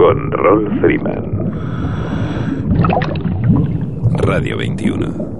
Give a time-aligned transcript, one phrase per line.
[0.00, 1.52] Con Rolf Freeman.
[4.24, 5.39] Radio 21.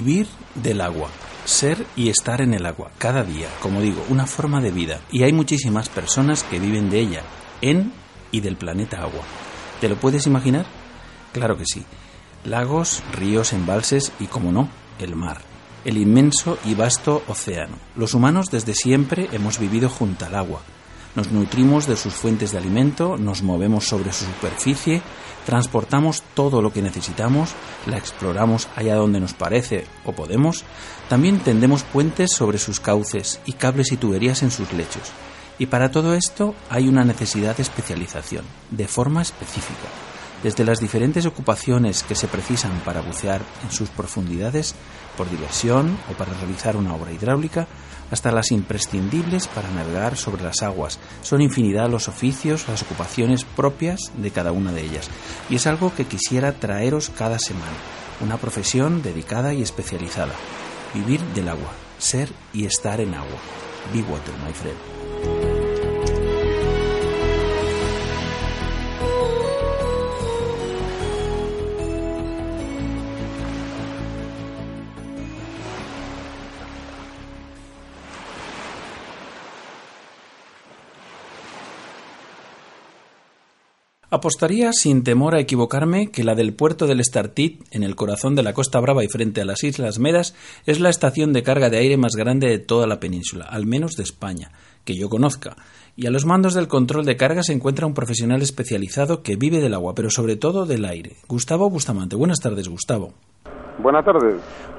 [0.00, 1.10] Vivir del agua,
[1.44, 5.02] ser y estar en el agua, cada día, como digo, una forma de vida.
[5.12, 7.22] Y hay muchísimas personas que viven de ella,
[7.60, 7.92] en
[8.32, 9.20] y del planeta agua.
[9.78, 10.64] ¿Te lo puedes imaginar?
[11.34, 11.84] Claro que sí.
[12.44, 15.42] Lagos, ríos, embalses y, como no, el mar.
[15.84, 17.76] El inmenso y vasto océano.
[17.94, 20.62] Los humanos desde siempre hemos vivido junto al agua.
[21.14, 25.02] Nos nutrimos de sus fuentes de alimento, nos movemos sobre su superficie,
[25.50, 27.56] transportamos todo lo que necesitamos,
[27.86, 30.62] la exploramos allá donde nos parece o podemos,
[31.08, 35.10] también tendemos puentes sobre sus cauces y cables y tuberías en sus lechos.
[35.58, 39.88] Y para todo esto hay una necesidad de especialización, de forma específica.
[40.44, 44.76] Desde las diferentes ocupaciones que se precisan para bucear en sus profundidades,
[45.20, 47.66] por diversión o para realizar una obra hidráulica,
[48.10, 50.98] hasta las imprescindibles para navegar sobre las aguas.
[51.20, 55.10] Son infinidad los oficios, las ocupaciones propias de cada una de ellas.
[55.50, 57.76] Y es algo que quisiera traeros cada semana.
[58.22, 60.32] Una profesión dedicada y especializada.
[60.94, 61.70] Vivir del agua.
[61.98, 63.38] Ser y estar en agua.
[63.92, 65.49] Be water, my friend.
[84.20, 88.42] Apostaría sin temor a equivocarme que la del puerto del Estartit, en el corazón de
[88.42, 90.34] la Costa Brava y frente a las Islas Medas,
[90.66, 93.96] es la estación de carga de aire más grande de toda la península, al menos
[93.96, 94.52] de España,
[94.84, 95.56] que yo conozca.
[95.96, 99.60] Y a los mandos del control de carga se encuentra un profesional especializado que vive
[99.60, 101.16] del agua, pero sobre todo del aire.
[101.26, 102.14] Gustavo Bustamante.
[102.14, 103.14] Buenas tardes, Gustavo.
[103.78, 104.34] Buenas tardes.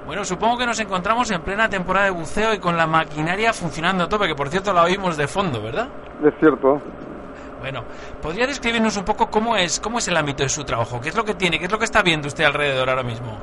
[0.06, 4.03] Bueno, supongo que nos encontramos en plena temporada de buceo y con la maquinaria funcionando
[4.03, 5.90] a tope, que por cierto la oímos de fondo, ¿verdad?
[6.23, 6.79] Es cierto.
[7.61, 7.83] Bueno,
[8.23, 10.99] ¿podría describirnos un poco cómo es, cómo es el ámbito de su trabajo?
[10.99, 11.59] ¿Qué es lo que tiene?
[11.59, 13.38] ¿Qué es lo que está viendo usted alrededor ahora mismo?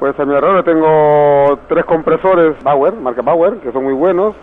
[0.00, 4.34] Pues a mi alrededor tengo tres compresores Bauer, marca Bauer, que son muy buenos.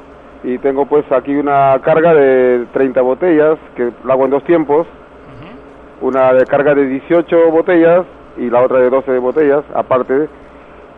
[0.44, 4.86] Y tengo pues aquí una carga de 30 botellas, que la hago en dos tiempos.
[6.02, 8.06] Una de carga de 18 botellas
[8.38, 10.30] y la otra de 12 botellas, aparte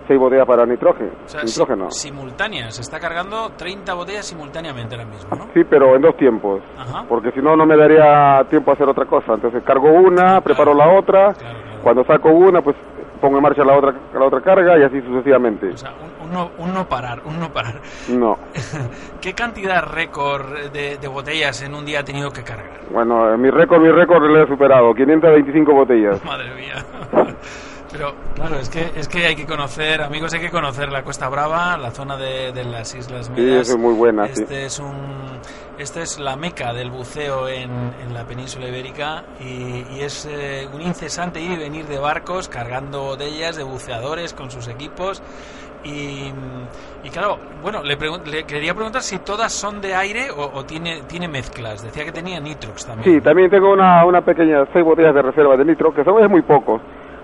[0.07, 1.11] 6 botellas para nitrógeno.
[1.25, 1.91] O sea, nitrógeno.
[1.91, 2.75] si- simultáneas.
[2.75, 5.47] Se está cargando 30 botellas simultáneamente ahora mismo, ¿no?
[5.53, 6.61] Sí, pero en dos tiempos.
[6.77, 7.05] Ajá.
[7.07, 9.33] Porque si no, no me daría tiempo a hacer otra cosa.
[9.33, 11.33] Entonces cargo una, preparo la otra.
[11.33, 11.79] Claro, claro.
[11.83, 12.75] Cuando saco una, pues
[13.19, 15.69] pongo en marcha la otra, la otra carga y así sucesivamente.
[15.69, 17.75] O sea, un, un no, un no parar, un no parar.
[18.09, 18.37] No.
[19.21, 22.79] ¿Qué cantidad récord de, de botellas en un día ha tenido que cargar?
[22.91, 24.93] Bueno, mi récord, mi récord lo he superado.
[24.95, 26.23] 525 botellas.
[26.25, 26.83] Madre mía.
[27.91, 31.27] Pero claro, es que es que hay que conocer, amigos, hay que conocer la Costa
[31.27, 33.61] Brava, la zona de, de las Islas Sí, Medas.
[33.67, 34.41] eso es muy buena, sí.
[34.43, 34.93] Este es un,
[35.77, 37.69] esta es la meca del buceo en,
[38.01, 42.47] en la península ibérica y, y es eh, un incesante ir y venir de barcos
[42.47, 45.21] cargando botellas de buceadores con sus equipos.
[45.83, 46.31] Y,
[47.03, 51.01] y claro, bueno, le, le quería preguntar si todas son de aire o, o tiene,
[51.07, 51.81] tiene mezclas.
[51.83, 53.15] Decía que tenía nitrox también.
[53.15, 56.29] Sí, también tengo una, una pequeña, seis botellas de reserva de nitro, que son es
[56.29, 56.79] muy poco.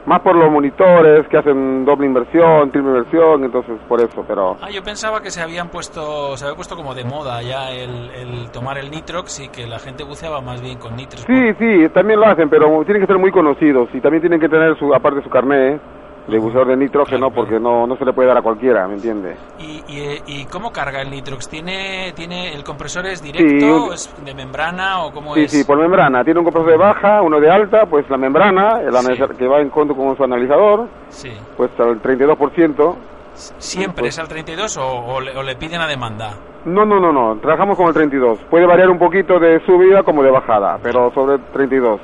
[0.08, 4.56] Más por los monitores que hacen doble inversión, triple inversión, entonces por eso, pero...
[4.62, 8.10] Ah, yo pensaba que se habían puesto, se había puesto como de moda ya el,
[8.12, 11.26] el tomar el nitrox y que la gente buceaba más bien con nitrox.
[11.28, 14.48] Sí, sí, también lo hacen, pero tienen que ser muy conocidos y también tienen que
[14.48, 15.82] tener, su aparte su carnet
[16.28, 19.38] buceador de nitrógeno, Claro, porque no, no se le puede dar a cualquiera, ¿me entiendes?
[19.60, 21.48] ¿Y, y, y cómo carga el nitrox?
[21.48, 25.52] ¿Tiene, tiene el compresor es directo, un- es de membrana o cómo Sí, es?
[25.52, 26.24] sí, por membrana.
[26.26, 29.24] Tiene un compresor de baja, uno de alta, pues la membrana, el Sí.
[29.38, 31.32] que va en conto con su analizador, Sí.
[31.56, 32.98] pues al 32%.
[33.34, 36.32] ¿Siempre pues- es al 32 o, o le, o le piden a demanda?
[36.66, 38.40] No, no, no, no, trabajamos con el 32.
[38.50, 42.02] Puede variar un poquito de subida como de bajada, pero sobre el 32.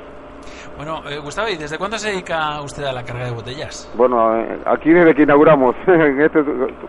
[0.76, 3.90] Bueno, eh, Gustavo, ¿y desde cuándo se dedica usted a la carga de botellas?
[3.96, 6.40] Bueno, eh, aquí desde que inauguramos, en este,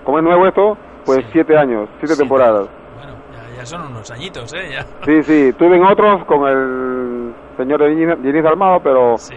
[0.04, 1.30] como es nuevo esto, pues Sí.
[1.34, 2.20] siete años, siete Sí.
[2.20, 2.68] temporadas.
[2.98, 4.72] Bueno, ya, ya son unos añitos, ¿eh?
[4.74, 4.82] Ya.
[5.06, 9.36] Sí, sí, tuve en otros con el señor Denis Dalmado, pero Sí.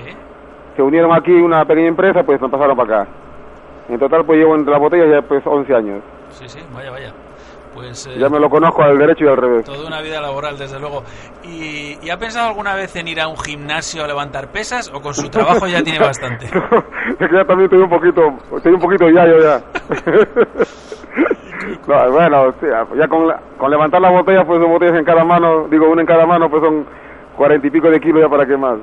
[0.77, 3.11] se unieron aquí una pequeña empresa, pues me pasaron para acá.
[3.91, 6.03] En total, pues llevo entre las botellas ya pues 11 años.
[6.31, 7.13] Sí, sí, vaya, vaya.
[7.79, 9.65] Pues eh, Ya me lo conozco al derecho y al revés.
[9.65, 11.03] toda una vida laboral, desde luego.
[11.45, 15.01] ¿Y, y ha pensado alguna vez en ir a un gimnasio a levantar pesas o
[15.01, 16.47] con su trabajo ya tiene bastante?
[17.21, 18.23] es que ya también estoy un poquito,
[18.57, 19.63] estoy un poquito ya yo ya.
[21.87, 22.55] no, bueno,
[22.97, 26.01] ya con, la- con levantar las botellas, pues dos botellas en cada mano, digo una
[26.03, 26.87] en cada mano, pues son
[27.37, 28.79] cuarenta y pico de kilos ya para qué más.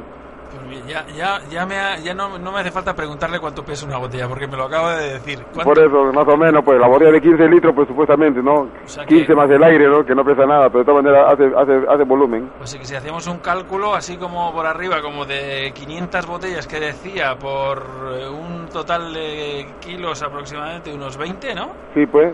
[0.87, 3.97] Ya, ya, ya, me ha- ya no, no me hace falta preguntarle cuánto pesa una
[3.97, 5.39] botella, porque me lo acaba de decir.
[5.53, 5.63] ¿Cuánto?
[5.73, 8.67] Por eso, más o menos, pues la botella de 15 litros, pues supuestamente, ¿no?
[8.85, 10.05] sea que- 15 más el aire, ¿no?
[10.05, 12.49] Que no pesa nada, pero de todas maneras hace, hace, hace volumen.
[12.57, 16.67] Pues sí que si hacemos un cálculo así como por arriba, como de 500 botellas
[16.67, 17.83] que decía, por
[18.19, 21.69] eh, un total de kilos aproximadamente, unos 20, ¿no?
[21.93, 22.33] Sí, pues.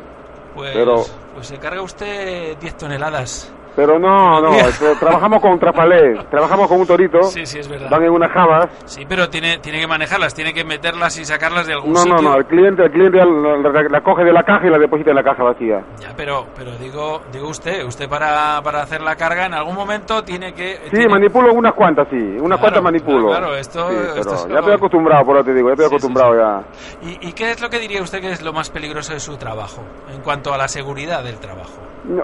[0.56, 3.54] Pues, Pero- pues se carga usted 10 toneladas.
[3.76, 4.52] Pero no, no,
[5.00, 7.90] trabajamos con trapalé, trabajamos con un torito, Sí, sí, es verdad.
[7.90, 8.68] van en unas jabas.
[8.86, 12.16] Sí, pero tiene, tiene que manejarlas, tiene que meterlas y sacarlas de algún No, sitio.
[12.18, 15.16] no, no, el cliente, el cliente la, coge de la caja y la deposita en
[15.16, 15.84] la caja vacía.
[16.00, 20.22] Ya, pero, pero digo, digo usted, usted para, para hacer la carga en algún momento
[20.24, 20.76] tiene que...
[20.86, 23.28] Sí, tiene- manipulo unas cuantas, sí, unas Claro, cuantas manipulo.
[23.30, 25.74] claro, esto- Sí, esto pero es ya estoy acostumbrado, por lo que te digo, ya
[25.74, 27.08] estoy Sí, sí, acostumbrado ya.
[27.10, 29.38] ¿Y, ¿Y qué es lo que diría usted que es lo más peligroso de su
[29.38, 29.82] trabajo
[30.14, 31.80] en cuanto a la seguridad del trabajo?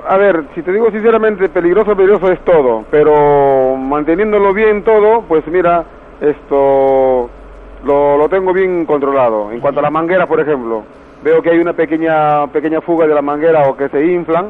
[0.08, 5.46] A ver, si te digo sinceramente, peligroso, peligroso es todo, pero manteniéndolo bien todo, pues
[5.48, 5.84] mira,
[6.20, 7.30] esto
[7.84, 9.52] lo, lo tengo bien controlado.
[9.52, 10.84] En cuanto a la manguera, por ejemplo,
[11.24, 14.48] veo que hay una pequeña pequeña fuga de la manguera o que se inflan,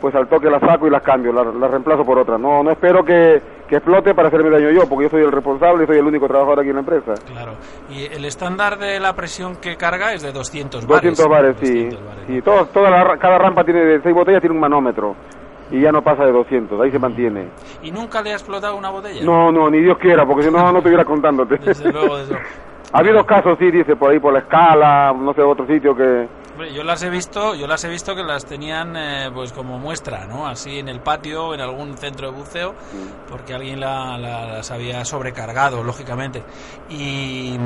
[0.00, 2.40] pues al toque las saco y las cambio, las, las reemplazo por otras.
[2.40, 5.84] No, no espero que, que explote para hacerme daño yo, porque yo soy el responsable
[5.84, 7.14] y soy el único trabajador aquí en la empresa.
[7.26, 7.52] Claro.
[7.90, 11.16] Y el estándar de la presión que carga es de 200 bares.
[11.18, 11.84] 200 bares, sí.
[11.84, 12.42] 200 bares, sí ¿no?
[12.42, 15.16] todo, toda la, cada rampa tiene de 6 botellas tiene un manómetro
[15.70, 17.48] y ya no pasa de 200, ahí se mantiene.
[17.82, 19.22] ¿Y nunca le ha explotado una botella?
[19.24, 21.58] No, no, ni Dios quiera, porque si no, no estuviera contándote.
[21.58, 22.48] Desde luego, desde luego.
[22.92, 26.26] ha habido casos, sí, dice, por ahí, por la escala, no sé, otro sitio que...
[26.58, 29.78] Hombre, yo las he visto, yo las he visto que las tenían eh, pues como
[29.78, 30.44] muestra, ¿no?
[30.48, 32.74] Así en el patio, en algún centro de buceo,
[33.30, 36.42] porque alguien la- la- las había sobrecargado, lógicamente.
[36.90, 37.56] Y,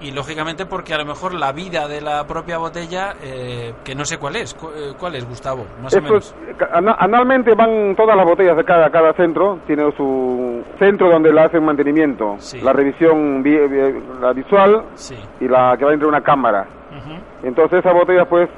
[0.00, 4.04] y lógicamente porque a lo mejor la vida de la propia botella, eh, que no
[4.04, 5.66] sé cuál es, eh, ¿cuál es, Gustavo?
[5.82, 6.32] Más o menos.
[6.48, 11.10] es- ca- ana- anualmente van todas las botellas de cada, cada centro, tiene su centro
[11.10, 12.60] donde le hacen mantenimiento, Sí.
[12.60, 15.16] la revisión vi- vi- la visual Sí.
[15.40, 16.64] y la que va entre una cámara.
[17.46, 18.48] Entonces esa botella pues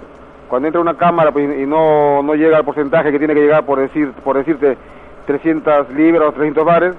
[0.49, 3.64] cuando entra una cámara pues, y no, no llega al porcentaje que tiene que llegar
[3.64, 4.76] por decir por decirte
[5.26, 6.95] 300 libras o 300 bares,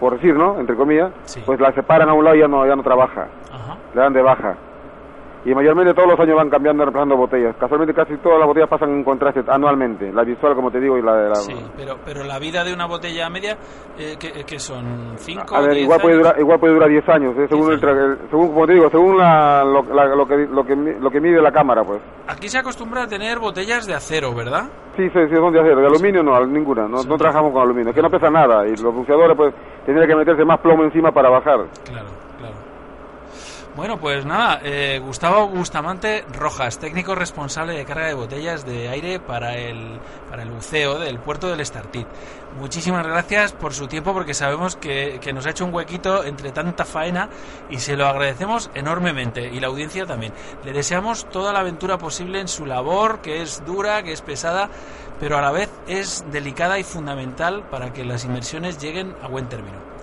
[0.00, 0.58] por decir, ¿no?
[0.58, 1.42] Entre comillas, Sí.
[1.44, 3.76] pues la separan a un lado y ya no, ya no trabaja, Ajá.
[3.94, 4.54] le dan de baja.
[5.46, 7.54] Y mayormente todos los años van cambiando, reemplazando botellas.
[7.56, 11.02] Casualmente casi todas las botellas pasan en contraste anualmente, la visual como te digo y
[11.02, 11.34] la de la...
[11.36, 13.56] Sí, pero, pero la vida de una botella media,
[13.96, 17.34] eh, que, que son 5 A ver, igual puede durar, igual puede durar 10 años,
[17.38, 20.64] eh, según, el, el- según como te digo, según la, lo, la- lo que, lo,
[20.66, 22.00] que, lo que mide la cámara, pues.
[22.26, 24.64] Aquí se acostumbra a tener botellas de acero, ¿verdad?
[24.96, 25.80] Sí, sí, sí, son de acero.
[25.80, 26.88] De aluminio no, ninguna.
[26.88, 27.90] No, trabajamos con aluminio.
[27.90, 28.66] Es que no pesa nada.
[28.66, 31.66] Y los buceadores, pues, tendrían que meterse más plomo encima para bajar.
[31.84, 32.08] Claro.
[33.76, 39.20] Bueno, pues nada, eh, Gustavo Bustamante Rojas, técnico responsable de carga de botellas de aire
[39.20, 42.06] para el, para el buceo del puerto del Estartit.
[42.58, 46.52] Muchísimas gracias por su tiempo porque sabemos que, que nos ha hecho un huequito entre
[46.52, 47.28] tanta faena
[47.68, 50.32] y se lo agradecemos enormemente y la audiencia también.
[50.64, 54.70] Le deseamos toda la aventura posible en su labor, que es dura, que es pesada,
[55.20, 59.50] pero a la vez es delicada y fundamental para que las inversiones lleguen a buen
[59.50, 59.95] término.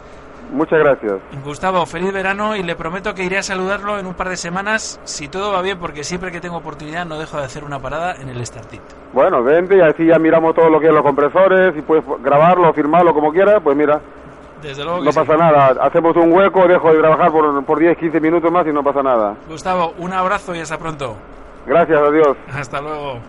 [0.53, 1.13] Muchas gracias.
[1.43, 4.99] Gustavo, feliz verano y le prometo que iré a saludarlo en un par de semanas,
[5.03, 8.13] si todo va bien, porque siempre que tengo oportunidad no dejo de hacer una parada
[8.15, 8.81] en el Startit.
[9.13, 12.71] Bueno, vente y así ya miramos todo lo que es los compresores y puedes grabarlo,
[12.73, 13.99] firmarlo como quieras, pues mira,
[14.61, 15.19] Desde luego que no sí.
[15.19, 15.75] pasa nada.
[15.85, 19.01] Hacemos un hueco, dejo de trabajar por, por 10, 15 minutos más y no pasa
[19.03, 19.35] nada.
[19.49, 21.15] Gustavo, un abrazo y hasta pronto.
[21.65, 22.37] Gracias, adiós.
[22.53, 23.19] Hasta luego.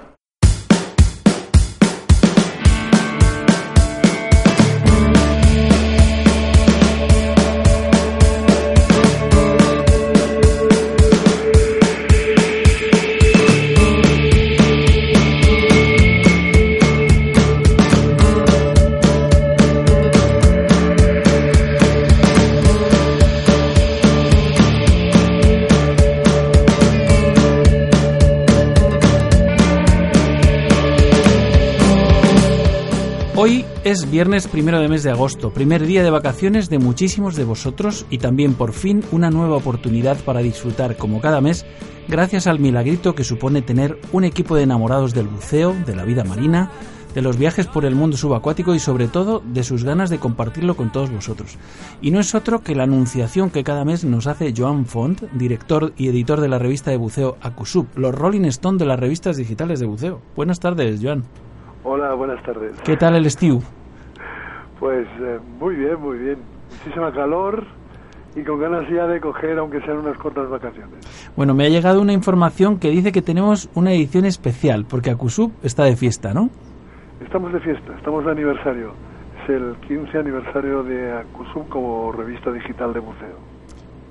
[33.45, 37.45] Hoy es viernes primero de mes de agosto, primer día de vacaciones de muchísimos de
[37.45, 41.67] vosotros y también por fin una nueva oportunidad para disfrutar como cada mes
[42.09, 46.25] gracias al milagrito que supone tener un equipo de enamorados del buceo, de la vida
[46.25, 46.71] marina,
[47.15, 50.75] de los viajes por el mundo subacuático y sobre todo de sus ganas de compartirlo
[50.75, 51.59] con todos vosotros.
[52.01, 55.93] Y no es otro que la anunciación que cada mes nos hace Joan Font, director
[55.99, 59.81] y editor de la revista de buceo Acusub, los Rolling Stone de las revistas digitales
[59.81, 60.23] de buceo.
[60.35, 61.25] Buenas tardes, Joan.
[61.87, 62.81] Hola, buenas tardes.
[62.81, 63.61] ¿Qué tal el Stew?
[64.81, 66.39] Pues eh, muy bien, muy bien.
[66.79, 67.63] Muchísima calor
[68.35, 71.05] y con ganas ya de coger, aunque sean unas cortas vacaciones.
[71.37, 75.53] Bueno, me ha llegado una información que dice que tenemos una edición especial, porque Acusub
[75.63, 76.49] está de fiesta, ¿no?
[77.21, 78.93] Estamos de fiesta, estamos de aniversario.
[79.43, 83.37] Es el 15 aniversario de Acusum como revista digital de buceo.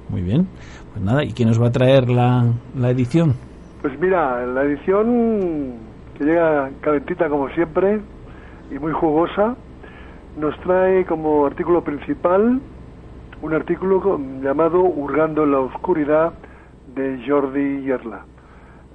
[0.09, 0.47] Muy bien.
[0.91, 2.45] Pues nada, ¿y quién nos va a traer la,
[2.77, 3.33] la edición?
[3.81, 5.73] Pues mira, la edición
[6.23, 8.01] llega calentita como siempre
[8.71, 9.55] y muy jugosa,
[10.37, 12.59] nos trae como artículo principal
[13.41, 16.33] un artículo llamado Hurgando en la Oscuridad
[16.95, 18.25] de Jordi Yerla.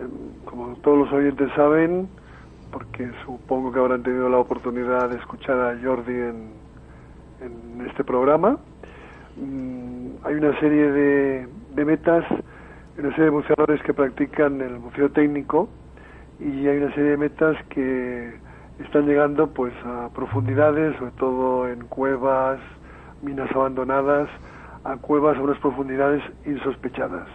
[0.01, 0.07] Eh,
[0.47, 2.09] Como todos los oyentes saben,
[2.73, 6.51] porque supongo que habrán tenido la oportunidad de escuchar a Jordi en,
[7.41, 8.59] en este programa,
[9.37, 12.25] mm, hay una serie de, de metas,
[12.99, 15.69] una serie de buceadores que practican el buceo técnico
[16.41, 18.35] y hay una serie de metas que
[18.81, 22.61] están llegando pues a profundidades, sobre todo en cuevas,
[23.23, 24.29] minas abandonadas,
[24.85, 27.27] a cuevas a unas profundidades insospechadas.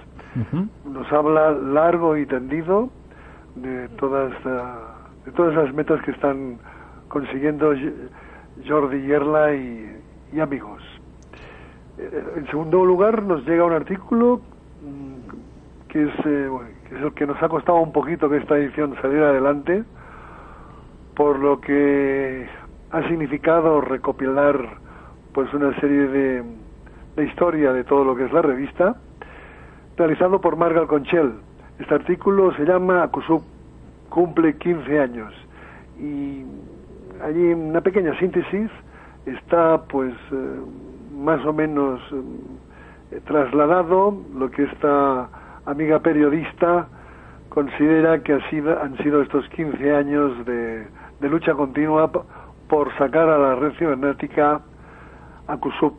[0.85, 2.89] Nos habla largo y tendido
[3.55, 4.31] de todas
[5.25, 6.57] de todas las metas que están
[7.07, 7.73] consiguiendo
[8.67, 10.01] Jordi Yerla y,
[10.33, 10.81] y amigos.
[11.97, 14.41] Eh, En segundo lugar, nos llega un artículo
[14.81, 18.57] mm, que es, eh, bueno, es el que nos ha costado un poquito que esta
[18.57, 19.83] edición saliera adelante,
[21.15, 22.47] por lo que
[22.91, 24.55] ha significado recopilar
[25.33, 26.43] pues una serie de,
[27.15, 28.95] de historia de todo lo que es la revista,
[29.97, 31.33] realizado por Margal Conchel.
[31.79, 33.43] Este artículo se llama Acusub
[34.09, 35.33] cumple 15 años
[35.99, 36.45] y
[37.23, 38.69] allí en una pequeña síntesis
[39.25, 40.59] está pues eh,
[41.17, 41.99] más o menos
[43.11, 45.29] eh, trasladado lo que esta
[45.65, 46.87] amiga periodista
[47.49, 50.87] considera que ha sido, han sido estos 15 años de,
[51.21, 52.11] lucha continua
[52.67, 54.61] por sacar a la red cibernética
[55.47, 55.93] Acusub.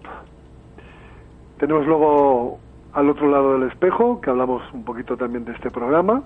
[1.59, 2.59] Tenemos luego
[2.93, 6.23] al otro lado del espejo, que hablamos un poquito también de este programa,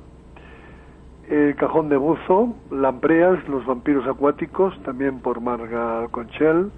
[1.29, 6.71] el cajón de buzo, Lampreas, los vampiros acuáticos, también por Marga Conchel.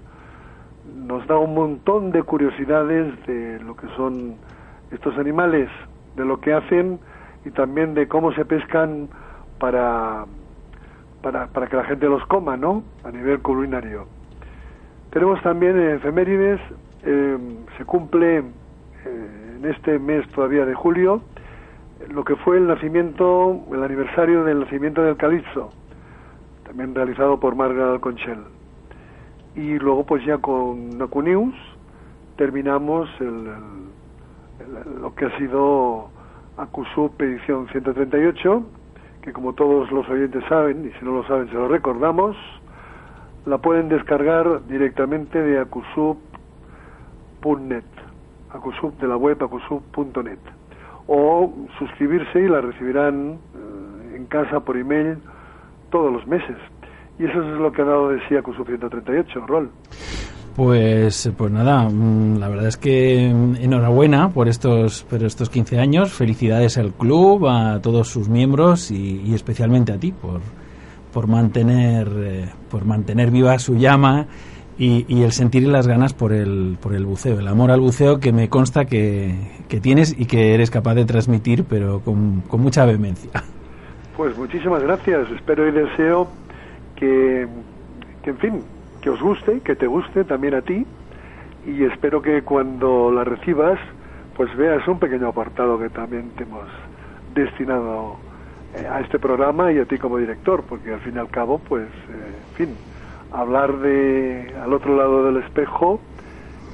[0.93, 4.35] Nos da un montón de curiosidades de lo que son
[4.91, 5.69] estos animales,
[6.15, 6.99] de lo que hacen
[7.45, 9.09] y también de cómo se pescan
[9.59, 10.25] para,
[11.21, 12.83] para, para que la gente los coma, ¿no?
[13.03, 14.07] A nivel culinario.
[15.11, 16.59] Tenemos también en efemérides,
[17.03, 17.37] eh,
[17.77, 21.21] se cumple eh, en este mes todavía de julio,
[22.09, 25.71] lo que fue el nacimiento, el aniversario del nacimiento del Calipso,
[26.63, 28.39] también realizado por Marga Conchel.
[29.55, 31.53] Y luego pues ya con Nacunews
[32.37, 33.90] terminamos el, el- el-
[34.99, 36.09] lo que ha sido
[36.57, 38.63] Acusub edición 138,
[39.21, 42.35] que como todos los oyentes saben, y si no lo saben se lo recordamos,
[43.45, 46.23] la pueden descargar directamente de acusub.net,
[48.51, 50.39] acusub de la web acusub.net
[51.07, 55.17] o suscribirse y la recibirán eh, en casa por email
[55.89, 56.55] todos los meses.
[57.19, 59.69] Y eso es lo que ha dado de sí a Curso 138, Rol.
[60.55, 65.79] Pues, pues nada, mm, la verdad es que mm, enhorabuena por estos, por estos 15
[65.79, 66.11] años.
[66.11, 70.41] Felicidades al club, a todos sus miembros y, especialmente a ti por,
[71.13, 74.27] por mantener, eh, por mantener viva su llama
[74.77, 77.79] y, y, el sentir y las ganas por el, por el buceo, el amor al
[77.79, 79.33] buceo que me consta que,
[79.69, 83.31] que tienes y que eres capaz de transmitir, pero con, con mucha vehemencia.
[84.17, 85.31] Pues muchísimas gracias.
[85.31, 86.27] Espero y deseo
[86.95, 87.47] que,
[88.23, 88.63] que, en fin,
[89.01, 90.85] que os guste, que te guste también a ti
[91.65, 93.79] y espero que cuando la recibas
[94.35, 96.67] pues veas un pequeño apartado que también te hemos
[97.35, 98.15] destinado
[98.75, 101.59] eh, a este programa y a ti como director, porque al fin y al cabo
[101.59, 102.75] pues, eh, en fin,
[103.31, 105.99] hablar de al otro lado del espejo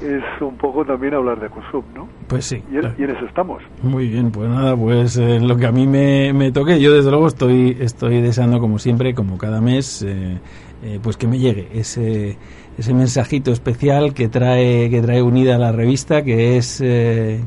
[0.02, 2.08] es un poco también hablar de Kusum, ¿no?
[2.28, 2.64] Pues sí.
[2.72, 3.64] Y en, y en, eso estamos.
[3.82, 7.10] Muy bien, pues nada, pues eh, lo que a mí me, me, toque, yo desde
[7.10, 10.38] luego estoy, estoy deseando como siempre, como cada mes, eh,
[10.84, 12.38] eh, pues que me llegue ese,
[12.78, 16.78] ese mensajito especial que trae, que trae unida la revista, que es...
[16.80, 17.42] que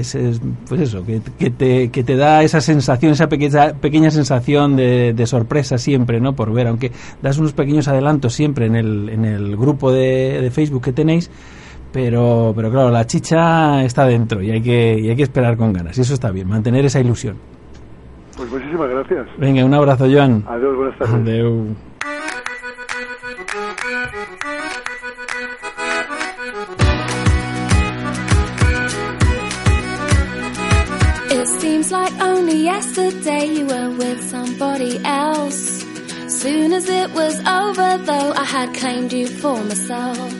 [0.00, 4.76] es, pues eso, que, que, te, que te da esa sensación, esa pequeña, pequeña sensación
[4.76, 6.34] de, de, sorpresa siempre, ¿no?
[6.34, 10.50] Por ver, aunque das unos pequeños adelantos siempre en el, en el grupo de, de
[10.50, 11.30] Facebook que tenéis,
[11.92, 15.72] pero, pero claro, la chicha está dentro y hay, que, y hay que esperar con
[15.72, 15.96] ganas.
[15.96, 17.38] Y eso está bien, mantener esa ilusión.
[18.36, 19.26] Pues muchísimas gracias.
[19.38, 20.44] Venga, un abrazo, Joan.
[20.46, 21.14] Adiós, buenas tardes.
[21.14, 21.68] Adeu.
[31.46, 35.84] Seems like only yesterday you were with somebody else.
[36.28, 40.32] Soon as it was over, though, I had claimed you for myself.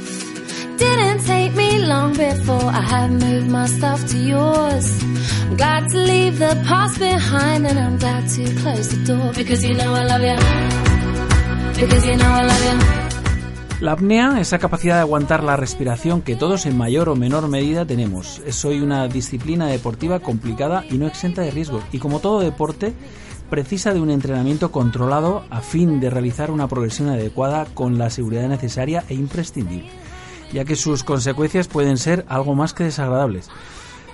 [0.77, 5.03] Didn't take me long before I had moved my stuff to yours.
[5.45, 9.65] I'm glad to leave the past behind and I'm glad to close the door because
[9.65, 11.81] you know I love you.
[11.81, 12.65] Because you know I love
[13.01, 13.06] you.
[13.81, 17.85] La apnea, esa capacidad de aguantar la respiración que todos en mayor o menor medida
[17.85, 18.41] tenemos.
[18.47, 21.85] Es hoy una disciplina deportiva complicada y no exenta de riesgos.
[21.93, 22.95] Y como todo deporte,
[23.51, 28.49] precisa de un entrenamiento controlado a fin de realizar una progresión adecuada con la seguridad
[28.49, 29.91] necesaria e imprescindible
[30.53, 33.49] ya que sus consecuencias pueden ser algo más que desagradables.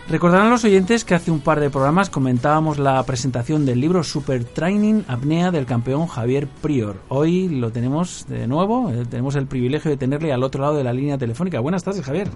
[0.08, 4.44] Recordarán los oyentes que hace un par de programas comentábamos la presentación del libro Super
[4.44, 6.96] Training Apnea del campeón Javier Prior.
[7.08, 10.84] Hoy lo tenemos de nuevo, eh, tenemos el privilegio de tenerle al otro lado de
[10.84, 11.60] la línea telefónica.
[11.60, 12.28] Buenas tardes, Javier.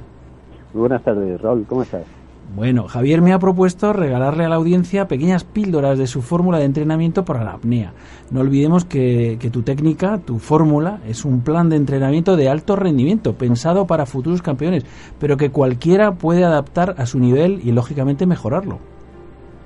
[0.72, 2.04] Muy buenas tardes, Raúl, ¿cómo estás?
[2.54, 6.64] Bueno, Javier me ha propuesto regalarle a la audiencia pequeñas píldoras de su fórmula de
[6.64, 7.92] entrenamiento para la apnea.
[8.30, 12.76] No olvidemos que, que tu técnica, tu fórmula, es un plan de entrenamiento de alto
[12.76, 14.86] rendimiento, pensado para futuros campeones,
[15.18, 18.78] pero que cualquiera puede adaptar a su nivel y, lógicamente, mejorarlo.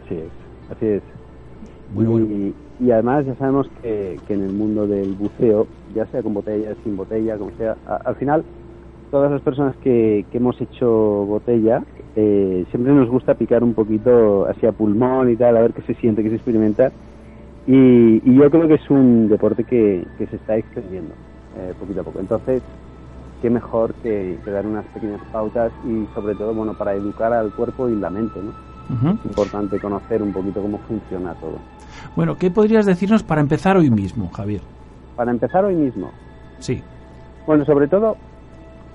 [0.09, 0.19] Sí,
[0.71, 1.03] así es.
[1.95, 2.27] Muy bueno.
[2.27, 6.35] y, y, además ya sabemos que, que, en el mundo del buceo, ya sea con
[6.35, 8.45] botella, sin botella, como sea, a, al final
[9.11, 11.83] todas las personas que, que hemos hecho botella
[12.17, 15.83] eh, siempre nos gusta picar un poquito así a pulmón y tal, a ver qué
[15.83, 16.91] se siente, qué se experimenta.
[17.67, 21.13] Y, y yo creo que es un deporte que, que se está extendiendo
[21.57, 22.21] eh, poquito a poco.
[22.21, 22.63] Entonces,
[23.43, 27.53] qué mejor que, que, dar unas pequeñas pautas y sobre todo, bueno, para educar al
[27.53, 28.51] cuerpo y la mente, ¿no?
[28.95, 29.19] Uh -huh.
[29.21, 31.59] Es importante conocer un poquito cómo funciona todo.
[32.17, 34.63] Bueno, ¿qué podrías decirnos para empezar hoy mismo, Javier?
[35.17, 36.11] Para empezar hoy mismo.
[36.59, 36.83] Sí.
[37.47, 38.17] Bueno, sobre todo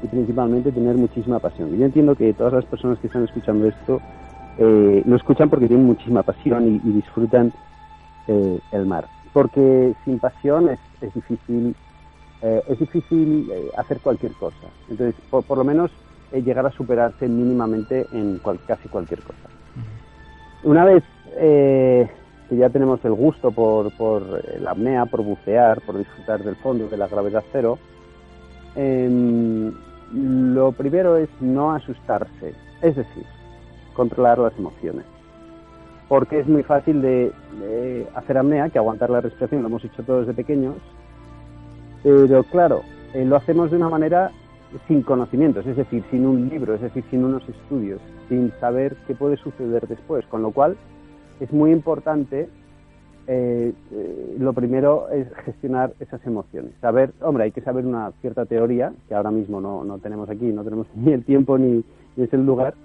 [0.04, 1.76] y principalmente tener muchísima pasión.
[1.78, 4.02] Yo entiendo que todas las personas que están escuchando esto
[4.58, 7.52] eh, lo escuchan porque tienen muchísima pasión y, y disfrutan
[8.28, 9.08] eh, el mar.
[9.34, 11.76] Porque sin pasión es, es difícil
[12.42, 14.68] eh, es difícil eh, hacer cualquier cosa.
[14.90, 15.92] Entonces, por, por lo menos
[16.32, 19.50] llegar a superarse mínimamente en cual, casi cualquier cosa.
[20.64, 21.04] Una vez
[21.38, 22.10] que
[22.58, 26.98] ya tenemos el gusto por, por la apnea, por bucear, por disfrutar del fondo, de
[26.98, 27.80] la gravedad cero,
[28.76, 29.72] eh,
[30.14, 33.26] lo primero es no asustarse, es decir,
[33.94, 35.06] controlar las emociones.
[36.08, 40.04] Porque es muy fácil de, de, hacer apnea, que aguantar la respiración, lo hemos hecho
[40.04, 40.76] todos de pequeños,
[42.04, 42.84] pero claro,
[43.14, 44.32] eh, lo hacemos de una manera
[44.88, 49.16] sin conocimientos, es decir, sin un libro, es decir, sin unos estudios, sin saber qué
[49.16, 50.76] puede suceder después, con lo cual
[51.40, 52.50] es muy importante
[53.28, 56.72] eh, eh, lo primero es gestionar esas emociones.
[56.80, 60.46] Saber, hombre, hay que saber una cierta teoría, que ahora mismo no, no tenemos aquí,
[60.46, 61.84] no tenemos ni el tiempo ni,
[62.16, 62.76] ni es el lugar,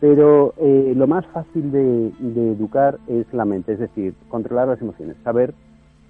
[0.00, 4.80] pero eh, lo más fácil de, de, educar es la mente, es decir, controlar las
[4.80, 5.54] emociones, saber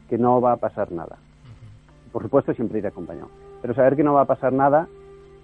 [0.08, 1.18] que no va a pasar nada.
[2.12, 3.28] Por supuesto, siempre ir acompañado,
[3.62, 4.88] pero saber que no va a pasar nada,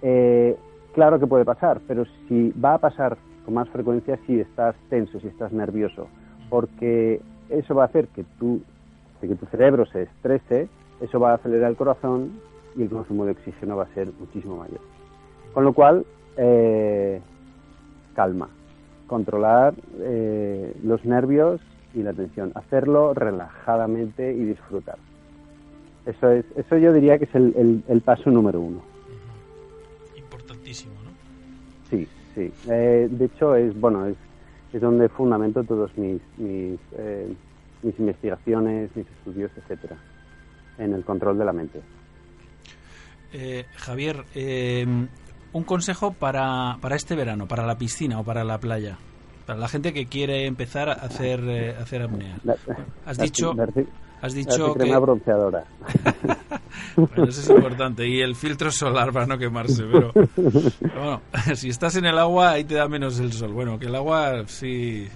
[0.01, 0.55] eh,
[0.93, 5.19] claro que puede pasar, pero si va a pasar con más frecuencia si estás tenso,
[5.19, 6.07] si estás nervioso,
[6.49, 8.61] porque eso va a hacer que tu,
[9.21, 10.69] que tu cerebro se estrese,
[11.01, 12.39] eso va a acelerar el corazón
[12.75, 14.79] y el consumo de oxígeno va a ser muchísimo mayor.
[15.53, 16.05] Con lo cual,
[16.37, 17.21] eh,
[18.15, 18.49] calma,
[19.07, 21.61] controlar eh, los nervios
[21.93, 24.97] y la tensión, hacerlo relajadamente y disfrutar.
[26.05, 28.81] Eso es, eso yo diría que es el, el, paso número uno.
[30.15, 31.11] Importantísimo, ¿no?
[31.89, 32.51] Sí, sí.
[32.69, 34.15] Eh, de hecho es bueno es,
[34.73, 37.33] es donde fundamento todos mis mis, eh,
[37.83, 39.97] mis investigaciones, mis estudios, etcétera,
[40.77, 41.81] en el control de la mente.
[43.33, 44.23] Eh, Javier,
[45.53, 48.97] un consejo para, para este verano, para la piscina o para la playa,
[49.45, 52.37] para la gente que quiere empezar a hacer, hacer apnea.
[53.05, 53.53] Has dicho...
[54.21, 54.79] Has dicho que...
[54.79, 55.63] crema bronceadora.
[56.95, 58.07] bueno, eso es importante.
[58.07, 59.83] Y el filtro solar para no quemarse.
[59.91, 61.21] Pero, bueno,
[61.55, 63.53] si estás en el agua, ahí te da menos el sol.
[63.53, 65.07] Bueno, que el agua sí...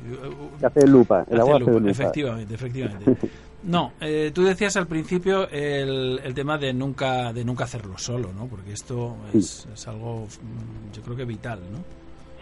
[0.60, 1.26] Te hace lupa.
[1.30, 1.90] El agua lupa.
[1.90, 3.18] Efectivamente, efectivamente.
[3.64, 8.30] No, eh, tú decías al principio el, el, tema de nunca de nunca hacerlo solo,
[8.34, 8.48] ¿no?
[8.48, 11.78] Porque esto es, es algo, mm, yo creo que vital, ¿no?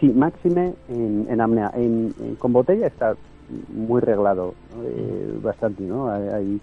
[0.00, 1.70] Sí, máxime en, en apnea.
[1.74, 3.14] En, con botella está
[3.68, 6.10] muy reglado, eh, bastante, ¿no?
[6.10, 6.60] Hay,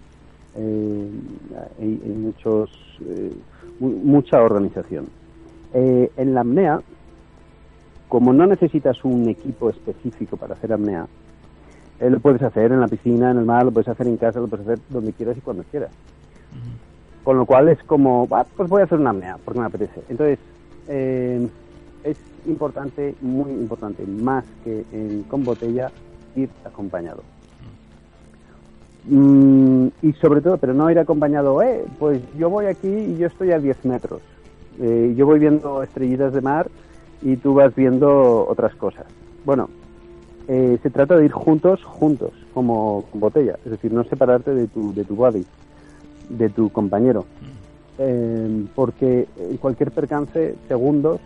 [0.56, 1.10] eh,
[1.80, 2.70] hay, hay, muchos,
[3.04, 3.32] eh,
[3.80, 5.06] mucha organización.
[5.74, 6.80] Eh, en la apnea,
[8.08, 11.06] como no necesitas un equipo específico para hacer apnea,
[12.00, 14.46] lo puedes hacer en la piscina, en el mar, lo puedes hacer en casa, lo
[14.46, 15.90] puedes hacer donde quieras y cuando quieras.
[17.24, 20.00] Con lo cual es como, ah, pues voy a hacer una apnea porque me apetece.
[20.08, 20.38] Entonces,
[20.86, 21.46] eh,
[22.04, 25.90] es importante, muy importante, más que en, con botella,
[26.36, 27.22] ir acompañado.
[29.04, 33.26] Mm, y sobre todo, pero no ir acompañado, eh, pues yo voy aquí y yo
[33.26, 34.20] estoy a 10 metros.
[34.80, 36.68] Eh, yo voy viendo estrellitas de mar
[37.22, 39.06] y tú vas viendo otras cosas.
[39.44, 39.68] Bueno,
[40.46, 44.94] eh, se trata de ir juntos, juntos, como botella, es decir, no separarte de tu,
[44.94, 45.44] de tu body,
[46.28, 47.24] de tu compañero.
[47.98, 49.26] Eh, porque
[49.60, 51.20] cualquier percance, segundos,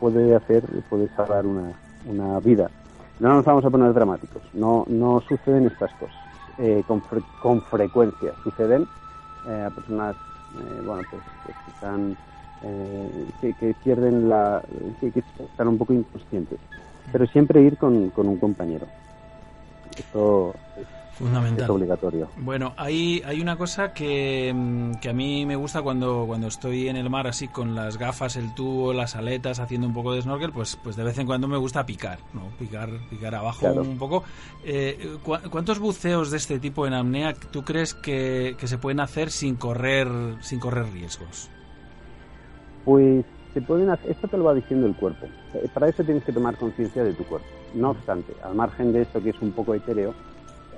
[0.00, 1.72] puede hacer, puede salvar una,
[2.06, 2.70] una vida
[3.20, 6.16] no nos vamos a poner dramáticos, no, no suceden estas cosas.
[6.58, 7.02] Eh, con,
[7.42, 8.86] con, frecuencia, suceden.
[9.48, 10.14] Eh, a personas
[10.56, 12.16] eh, bueno, pues, pues que están
[12.62, 14.62] eh, que, que, pierden la
[15.00, 16.58] que, que, están un poco inconscientes,
[17.10, 18.86] pero siempre ir con, con un compañero.
[19.98, 20.86] Esto es
[21.18, 21.64] Fundamental.
[21.64, 22.28] Es obligatorio.
[22.38, 26.88] Bueno, hay, hay una cosa que, mm, que, a mí me gusta cuando, cuando estoy
[26.88, 30.22] en el mar así con las gafas, el tubo, las aletas, haciendo un poco de
[30.22, 32.48] snorkel, pues, pues de vez en cuando me gusta picar, ¿no?
[32.58, 33.82] Picar, picar abajo claro.
[33.82, 34.24] un poco.
[34.64, 38.98] Eh, ¿cu ¿Cuántos buceos de este tipo en apnea tú crees que, que se pueden
[38.98, 40.08] hacer sin correr,
[40.40, 41.48] sin correr riesgos?
[42.84, 43.24] Pues
[43.54, 45.26] se pueden hacer, esto te lo va diciendo el cuerpo.
[45.54, 47.46] Eh, para eso tienes que tomar conciencia de tu cuerpo.
[47.72, 50.12] No obstante, al margen de esto que es un poco etéreo,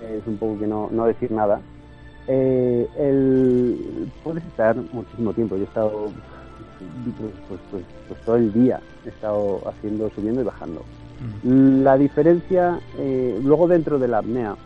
[0.03, 1.61] es un poco que no, no decir nada.
[2.29, 5.57] Eh, el, puedes estar muchísimo tiempo.
[5.57, 6.11] Yo he estado
[7.19, 10.85] pues, pues, pues, pues, todo el día, he estado haciendo, subiendo y bajando.
[11.43, 11.83] Mm.
[11.83, 14.57] La diferencia, eh, luego dentro de la apnea,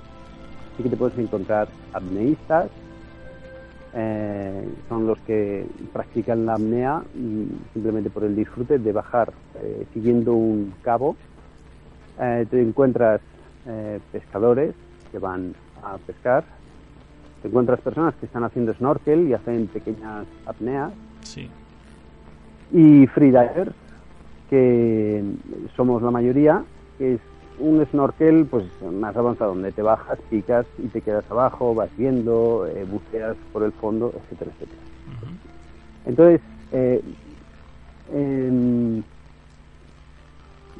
[0.76, 2.70] sí que te puedes encontrar apneístas,
[3.92, 9.84] eh, son los que practican la apnea mm, simplemente por el disfrute de bajar eh,
[9.92, 11.16] siguiendo un cabo.
[12.20, 13.20] Eh, te encuentras
[14.10, 14.74] pescadores
[15.10, 16.44] que van a pescar.
[17.42, 20.92] Te encuentras personas que están haciendo snorkel y hacen pequeñas apneas.
[21.22, 21.48] Sí.
[22.72, 23.72] Y freedivers,
[24.48, 25.22] que
[25.76, 26.64] somos la mayoría,
[26.98, 27.20] que es
[27.58, 32.66] un snorkel pues más avanzado, donde te bajas, picas y te quedas abajo, vas viendo,
[32.66, 34.82] eh, buceas por el fondo, etcétera, etcétera.
[35.06, 36.08] Uh -huh.
[36.08, 36.40] Entonces,
[36.72, 37.02] eh,
[38.12, 39.02] eh,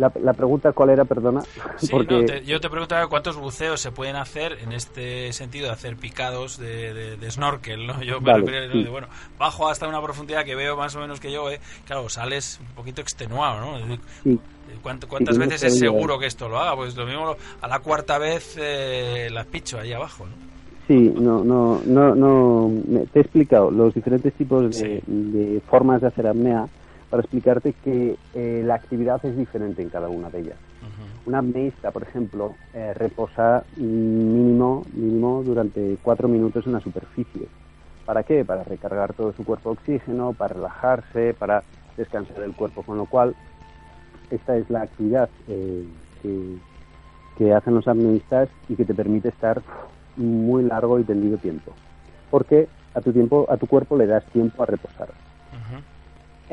[0.01, 1.43] la, la, pregunta cuál era, perdona.
[1.77, 2.15] Sí, Porque...
[2.15, 5.97] no, te, yo te preguntaba cuántos buceos se pueden hacer en este sentido de hacer
[5.97, 8.03] picados de, de, de snorkel, ¿no?
[8.03, 8.85] Yo me vale, refiero, sí.
[8.91, 9.09] bueno,
[9.39, 11.61] bajo hasta una profundidad que veo más o menos que yo, ¿eh?
[11.85, 13.97] claro, sales un poquito extenuado, ¿no?
[14.25, 14.41] Sí.
[14.83, 16.75] ¿Cuántas sí, veces es seguro que esto lo haga?
[16.77, 20.33] Pues lo mismo a la cuarta vez eh, las picho ahí abajo, ¿no?
[20.87, 22.73] Sí, no, no, no, no,
[23.13, 26.67] te he explicado los diferentes tipos de, de formas de hacer apnea
[27.11, 30.57] para explicarte que eh, la actividad es diferente en cada una de ellas.
[30.81, 31.29] Uh -huh.
[31.29, 37.49] Un apneísta, por ejemplo, eh, reposa mínimo, mínimo durante cuatro minutos en la superficie.
[38.07, 38.45] ¿Para qué?
[38.45, 41.65] Para recargar todo su cuerpo de oxígeno, para relajarse, para
[41.97, 42.83] descansar el cuerpo.
[42.83, 43.35] Con lo cual,
[44.31, 45.85] esta es la actividad eh,
[46.23, 46.57] que,
[47.37, 49.61] que, hacen los apneístas y que te permite estar
[50.17, 51.73] muy largo y tendido tiempo.
[52.31, 55.09] Porque a tu tiempo, a tu cuerpo le das tiempo a reposar.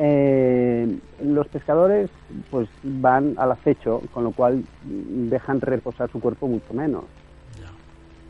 [0.00, 2.08] Eh, los pescadores
[2.50, 7.04] pues van al acecho, con lo cual dejan reposar su cuerpo mucho menos.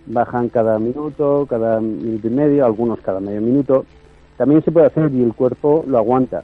[0.06, 3.84] Bajan cada minuto, cada minuto y medio, algunos cada medio minuto.
[4.38, 6.42] También se puede hacer y el cuerpo lo aguanta.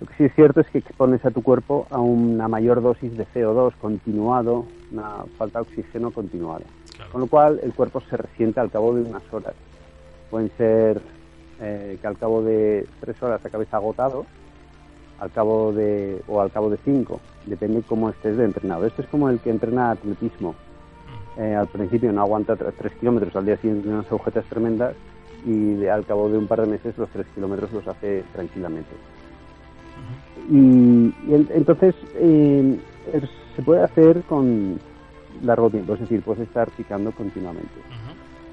[0.00, 3.16] Lo que sí es cierto es que expones a tu cuerpo a una mayor dosis
[3.16, 6.64] de CO2 continuado, una falta de oxígeno continuada.
[7.12, 9.54] Con lo cual el cuerpo se resiente al cabo de unas horas.
[10.30, 11.00] Pueden ser
[11.60, 14.26] eh, que al cabo de tres horas acabes agotado,
[15.18, 18.84] al cabo de, o al cabo de cinco, depende cómo estés entrenado.
[18.86, 20.54] Esto es como el que entrena atletismo.
[21.36, 24.94] Eh, al principio no aguanta tres kilómetros, al día siguiente unas agujetas tremendas
[25.46, 28.90] y al cabo de un par de meses los tres kilómetros los hace tranquilamente.
[30.50, 32.78] Y, y en- entonces eh,
[33.56, 34.78] se puede hacer con
[35.42, 37.72] largo tiempo, es decir, puedes estar picando continuamente.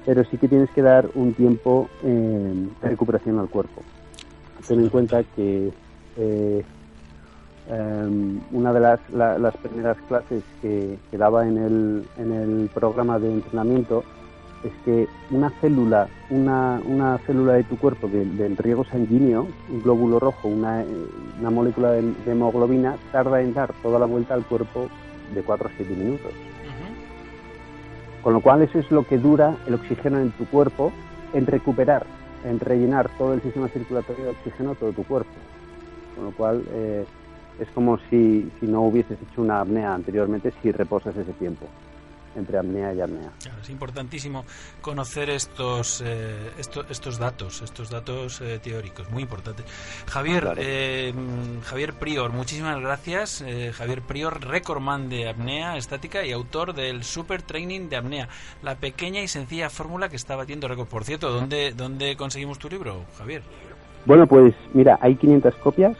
[0.04, 3.82] Pero sí que tienes que dar un tiempo eh, de recuperación al cuerpo.
[4.66, 5.70] Ten en cuenta que
[6.16, 6.64] eh,
[7.70, 13.18] em, una de las, la- las primeras clases que, daba en el, en el programa
[13.18, 14.02] de entrenamiento
[14.64, 19.82] es que una célula, una, una célula de tu cuerpo de- del riego sanguíneo, un
[19.82, 20.84] glóbulo rojo, una,
[21.40, 24.88] una molécula de, de hemoglobina, tarda en dar toda la vuelta al cuerpo
[25.34, 26.32] de 4 a 7 minutos.
[28.22, 30.92] Con lo cual eso es lo que dura el oxígeno en tu cuerpo
[31.32, 32.06] en recuperar,
[32.44, 35.30] en rellenar todo el sistema circulatorio de oxígeno todo tu cuerpo.
[36.14, 37.04] Con lo cual eh,
[37.58, 41.66] es como si, si no hubieses hecho una apnea anteriormente si reposas ese tiempo
[42.36, 43.30] entre apnea y apnea.
[43.42, 44.44] Claro, es importantísimo
[44.80, 49.64] conocer estos, eh, esto- estos datos, estos datos eh, teóricos, muy importantes.
[50.08, 50.60] Javier, Claro.
[50.64, 53.44] eh, mm, Javier Prior, muchísimas gracias.
[53.74, 58.28] Javier Prior, recordman de apnea estática y autor del Super Training de apnea,
[58.62, 60.88] la pequeña y sencilla fórmula que está batiendo récord.
[60.88, 63.42] Por cierto, ¿dónde, ¿dónde conseguimos tu libro, Javier?
[64.04, 65.96] Bueno, pues mira, hay 500 copias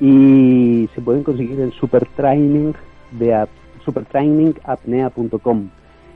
[0.00, 2.74] y se pueden conseguir en Supertraining
[3.12, 3.48] de ap-
[3.88, 5.70] supertrainingapnea.com.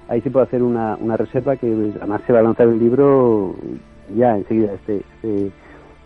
[0.09, 3.57] Ahí se puede hacer una, una reserva que además se va a lanzar el libro
[4.15, 5.51] ya enseguida este, este,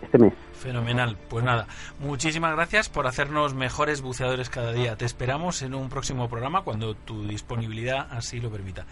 [0.01, 0.33] este mes.
[0.53, 1.17] Fenomenal.
[1.29, 1.67] Pues nada,
[1.99, 4.95] muchísimas gracias por hacernos mejores buceadores cada día.
[4.95, 8.85] Te esperamos en un próximo programa cuando tu disponibilidad así lo permita.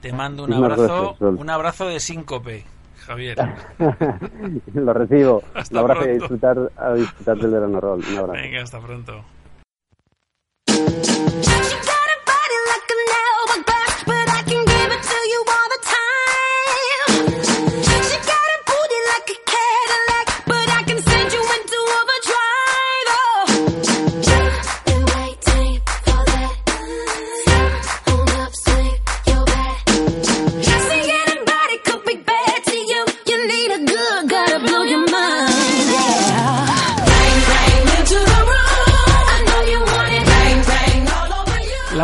[0.00, 2.64] Te mando un abrazo, un abrazo de síncope,
[2.98, 3.36] Javier.
[4.74, 5.42] Lo recibo.
[5.54, 8.04] Hasta Un abrazo y disfrutar, a disfrutar del verano roll.
[8.08, 8.40] Un abrazo.
[8.40, 9.24] Venga, hasta pronto.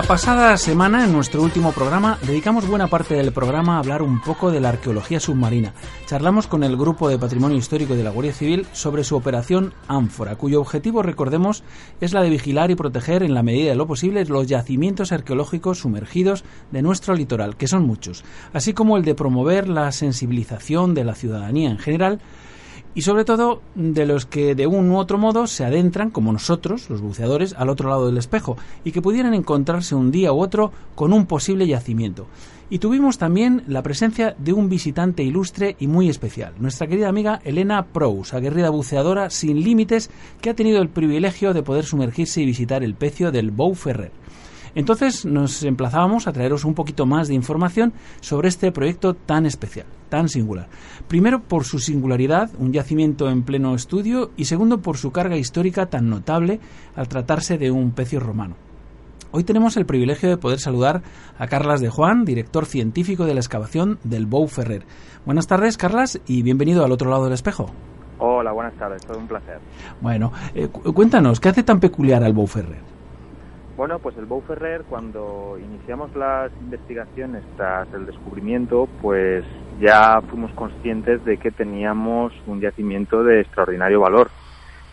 [0.06, 4.50] Pasada semana, en nuestro último programa, dedicamos buena parte del programa a hablar un poco
[4.50, 5.72] de la arqueología submarina.
[6.06, 10.36] Charlamos con el Grupo de Patrimonio Histórico de la Guardia Civil sobre su operación Ánfora,
[10.36, 11.64] cuyo objetivo, recordemos,
[12.00, 15.78] es la de vigilar y proteger en la medida de lo posible los yacimientos arqueológicos
[15.78, 21.04] sumergidos de nuestro litoral, que son muchos, así como el de promover la sensibilización de
[21.04, 22.20] la ciudadanía en general
[22.94, 26.88] y sobre todo de los que de un u otro modo se adentran, como nosotros,
[26.90, 30.72] los buceadores, al otro lado del espejo y que pudieran encontrarse un día u otro
[30.94, 32.26] con un posible yacimiento.
[32.70, 37.40] Y tuvimos también la presencia de un visitante ilustre y muy especial, nuestra querida amiga
[37.44, 42.46] Elena Prous, aguerrida buceadora sin límites que ha tenido el privilegio de poder sumergirse y
[42.46, 44.12] visitar el pecio del Bou Ferrer.
[44.74, 49.86] Entonces nos emplazábamos a traeros un poquito más de información sobre este proyecto tan especial,
[50.08, 50.68] tan singular.
[51.08, 55.86] Primero por su singularidad, un yacimiento en pleno estudio, y segundo por su carga histórica
[55.86, 56.60] tan notable
[56.96, 58.56] al tratarse de un pecio romano.
[59.30, 61.02] Hoy tenemos el privilegio de poder saludar
[61.38, 64.84] a Carlas de Juan, director científico de la excavación del Bou Ferrer.
[65.26, 67.66] Buenas tardes, Carlas, y bienvenido al otro lado del espejo.
[68.20, 69.58] Hola, buenas tardes, todo un placer.
[70.00, 72.93] Bueno, eh, cu- cuéntanos, ¿qué hace tan peculiar al Bou Ferrer?
[73.76, 79.44] Bueno, pues el Ferrer, cuando iniciamos las investigaciones tras el descubrimiento, pues
[79.80, 84.30] ya fuimos conscientes de que teníamos un yacimiento de extraordinario valor,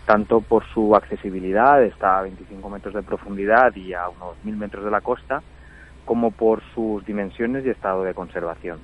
[0.08, 4.84] tanto por su accesibilidad, está a 25 metros de profundidad y a unos 1000 metros
[4.84, 5.44] de la costa,
[6.04, 8.80] como por sus dimensiones y estado de conservación.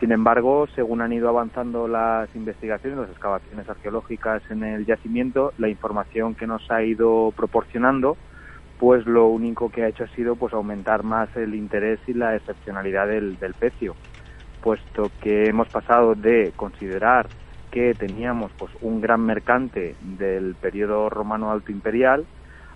[0.00, 5.68] Sin embargo, según han ido avanzando las investigaciones, las excavaciones arqueológicas en el yacimiento, la
[5.68, 8.16] información que nos ha ido proporcionando,
[8.82, 12.34] pues lo único que ha hecho ha sido pues aumentar más el interés y la
[12.34, 13.94] excepcionalidad del, del pecio,
[14.60, 17.28] puesto que hemos pasado de considerar
[17.70, 22.24] que teníamos pues un gran mercante del periodo romano alto imperial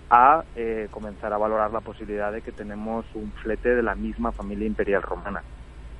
[0.09, 4.31] a eh, comenzar a valorar la posibilidad de que tenemos un flete de la misma
[4.31, 5.43] familia imperial romana,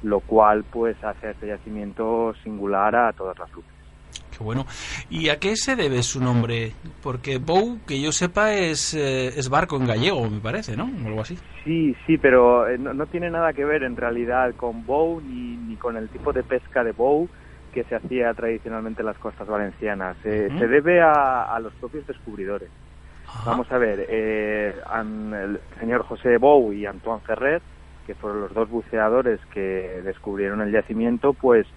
[0.03, 3.76] lo cual pues hace a este yacimiento singular a todas las luces.
[4.37, 4.65] Qué bueno.
[5.09, 6.73] ¿Y a qué se debe su nombre?
[7.01, 10.83] Porque Bow, que yo sepa, es, eh, es barco en gallego, me parece, ¿no?
[11.03, 11.37] O algo así.
[11.63, 15.57] Sí, sí, pero eh, no, no tiene nada que ver en realidad con bow ni,
[15.57, 17.27] ni con el tipo de pesca de bow
[17.73, 20.15] que se hacía tradicionalmente en las costas valencianas.
[20.23, 20.49] Eh.
[20.57, 22.69] Se debe a, a los propios descubridores.
[23.27, 23.51] Ajá.
[23.51, 27.61] Vamos a ver, eh, an- el señor José Bou y Antoine Ferrer,
[28.05, 31.67] que fueron los dos buceadores que descubrieron el yacimiento, pues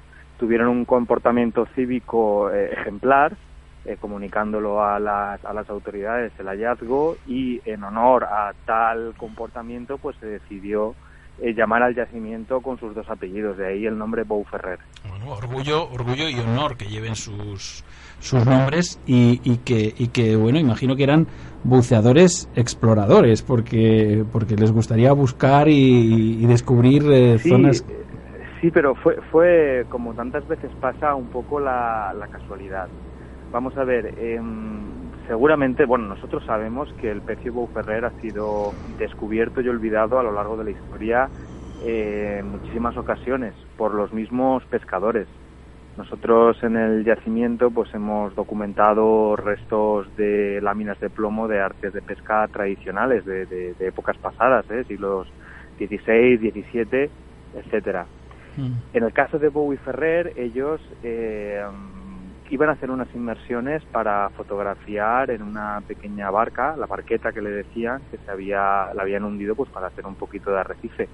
[0.40, 3.36] tuvieron un comportamiento cívico eh, ejemplar,
[3.84, 9.98] eh, comunicándolo a las, a las autoridades el hallazgo y en honor a tal comportamiento
[9.98, 10.94] pues se decidió
[11.42, 14.78] eh, llamar al yacimiento con sus dos apellidos, de ahí el nombre Bou Ferrer.
[15.08, 17.84] Bueno, orgullo, orgullo y honor que lleven sus,
[18.18, 21.26] sus nombres y, y que, y que, bueno, imagino que eran
[21.64, 27.84] buceadores exploradores, porque, porque les gustaría buscar y, y descubrir eh, Sí, zonas.
[28.60, 32.90] Eh, sí, pero fue, fue como tantas veces pasa un poco la, la casualidad.
[33.52, 39.60] Vamos a ver, em, seguramente, bueno, nosotros sabemos que el pecio Ferrer ha sido descubierto
[39.62, 41.32] y olvidado a lo largo de la historia
[41.78, 45.28] eh, en muchísimas ocasiones por los mismos pescadores.
[45.96, 52.02] Nosotros en el yacimiento pues hemos documentado restos de láminas de plomo de artes de
[52.02, 54.84] pesca tradicionales de, de- de épocas pasadas, ¿eh?
[54.86, 55.28] siglos
[55.78, 57.12] XVI, XVII,
[57.52, 58.10] etcétera.
[58.60, 58.72] Mm.
[58.92, 61.64] En el caso de Bowie Ferrer, ellos eh,
[62.50, 67.50] iban a hacer unas inmersiones para fotografiar en una pequeña barca, la barqueta que le
[67.50, 71.08] decían, que se había, la habían hundido pues para hacer un poquito de arrecife.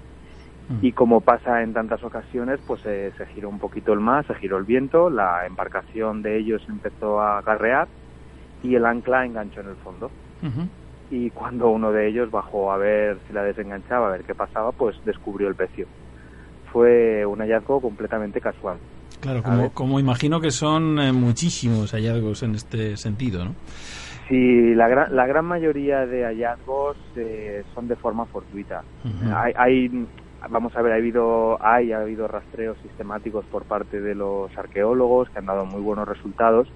[0.83, 4.35] Y como pasa en tantas ocasiones, pues eh, se giró un poquito el mar, se
[4.35, 7.87] giró el viento, la embarcación de ellos empezó a garrear
[8.65, 10.11] y el ancla enganchó en el fondo.
[11.09, 14.73] Y cuando uno de ellos bajó a ver si la desenganchaba, a ver qué pasaba,
[14.73, 15.87] pues descubrió el pecio.
[16.77, 18.77] Fue un hallazgo completamente casual.
[19.23, 23.55] Claro, como, como imagino que son eh, muchísimos hallazgos en este sentido, ¿no?
[24.29, 28.85] Sí, la gran, la gran mayoría de hallazgos eh, son de forma fortuita.
[29.03, 29.35] Ujú.
[29.35, 30.07] Hay, hay,
[30.51, 35.31] vamos a ver, ha habido, hay, ha habido rastreos sistemáticos por parte de los arqueólogos
[35.31, 36.69] que han dado muy buenos resultados,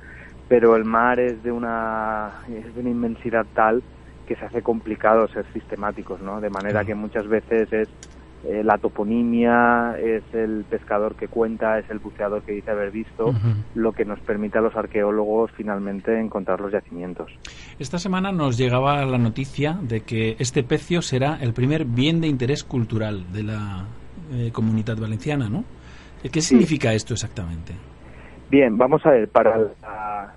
[0.49, 3.85] pero el mar es de una, es de una inmensidad tal
[4.25, 6.41] que se hace complicado ser sistemáticos, ¿no?
[6.41, 7.91] De manera que muchas veces es
[8.45, 13.35] eh, la toponimia, es el pescador que cuenta, es el buceador que dice haber visto,
[13.75, 17.31] lo que nos permite a los arqueólogos finalmente encontrar los yacimientos.
[17.79, 22.29] Esta semana nos llegaba la noticia de que este pecio será el primer bien de
[22.29, 23.85] interés cultural de la
[24.33, 25.65] eh, comunidad valenciana, ¿no?
[26.33, 27.73] ¿Qué significa esto exactamente?
[28.51, 30.35] Bien, vamos a ver, para, la-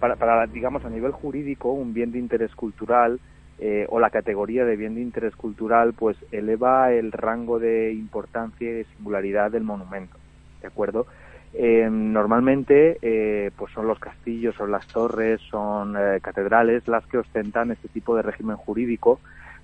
[0.00, 3.20] para, para, digamos, a nivel jurídico, un bien de interés cultural
[3.66, 8.68] eh, o la categoría de bien de interés cultural, pues eleva el rango de importancia
[8.68, 10.18] y de singularidad del monumento,
[10.60, 11.06] ¿de acuerdo?
[11.54, 17.16] Eh, normalmente, eh, pues son los castillos, son las torres, son eh, catedrales las que
[17.16, 19.18] ostentan este tipo de régimen jurídico,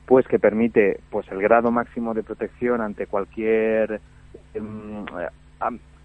[0.06, 4.00] pues que permite, pues el grado máximo de protección ante cualquier
[4.54, 5.04] em,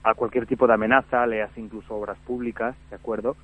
[0.04, 3.38] a, cualquier tipo de amenaza, leas incluso obras públicas, ¿de acuerdo?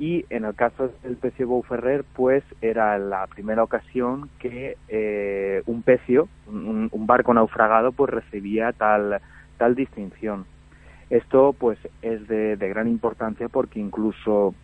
[0.00, 5.62] Y en el caso del pecio Bou Ferrer, pues era la primera ocasión que eh,
[5.66, 9.20] un pecio, un, barco naufragado, pues recibía tal,
[9.58, 10.46] tal distinción.
[11.10, 14.54] Esto pues es de, gran importancia porque incluso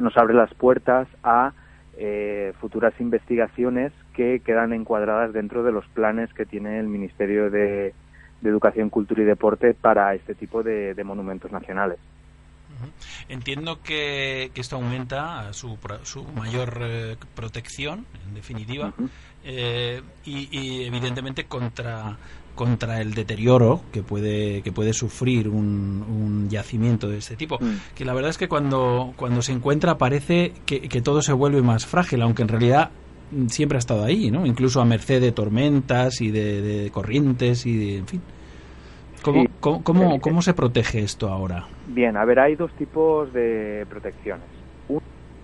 [0.00, 1.52] nos abre las puertas a
[1.96, 7.94] eh, futuras investigaciones que quedan encuadradas dentro de los planes que tiene el Ministerio de,
[8.42, 11.98] Educación, Cultura y Deporte para este tipo de monumentos nacionales.
[13.28, 18.92] Entiendo que, que esto aumenta su, su mayor eh, protección, en definitiva,
[19.44, 22.18] eh, y, y evidentemente contra
[22.54, 27.58] contra el deterioro que puede que puede sufrir un, un yacimiento de este tipo.
[27.60, 27.94] Mm.
[27.94, 31.62] que la verdad es que cuando cuando se encuentra parece que, que todo se vuelve
[31.62, 32.90] más frágil aunque en realidad
[33.32, 37.66] mm, siempre ha estado ahí no incluso a merced de tormentas y de, de corrientes
[37.66, 38.22] y de en fin
[39.24, 39.48] cómo Sí.
[39.60, 44.50] cómo, cómo, cómo se protege esto ahora Bien, a ver, hay dos tipos de protecciones.
[44.86, 45.00] Una,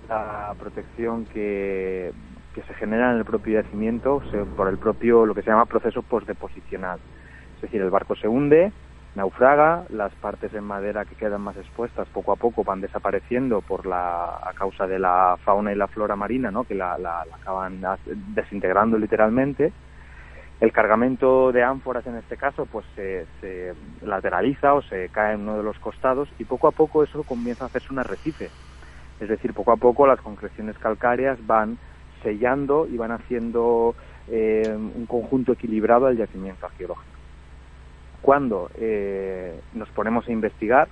[0.08, 2.12] la protección que,
[2.52, 4.22] que se genera en el propio yacimiento
[4.56, 7.00] por el propio, lo que se llama proceso postdeposicional.
[7.56, 8.72] Es decir, el barco se hunde,
[9.14, 13.87] naufraga, las partes en madera que quedan más expuestas poco a poco van desapareciendo por
[13.87, 16.64] la, a causa de la fauna y la flora marina, ¿no?
[16.64, 19.74] que la, la- la acaban desintegrando literalmente.
[20.61, 25.42] El cargamento de ánforas en este caso pues se, se lateraliza o se cae en
[25.42, 28.52] uno de los costados y poco a poco eso comienza a hacerse un arrecife.
[29.19, 31.79] Es decir, poco a poco las concreciones calcáreas van
[32.23, 33.96] sellando y van haciendo
[34.27, 37.21] eh, un conjunto equilibrado del yacimiento arqueológico.
[38.21, 40.90] Cuando eh, nos ponemos a investigar,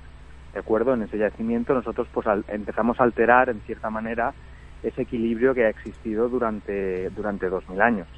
[0.52, 4.34] de acuerdo, en ese yacimiento, nosotros pues al- empezamos a alterar en cierta manera
[4.82, 8.08] ese equilibrio que ha existido durante durante 2000 años,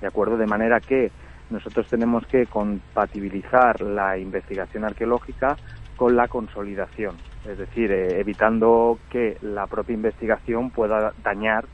[0.00, 1.12] de acuerdo, de manera que
[1.48, 5.58] nosotros tenemos que compatibilizar la investigación arqueológica
[5.96, 11.66] con la consolidación, es decir, eh, evitando que la propia investigación pueda dañar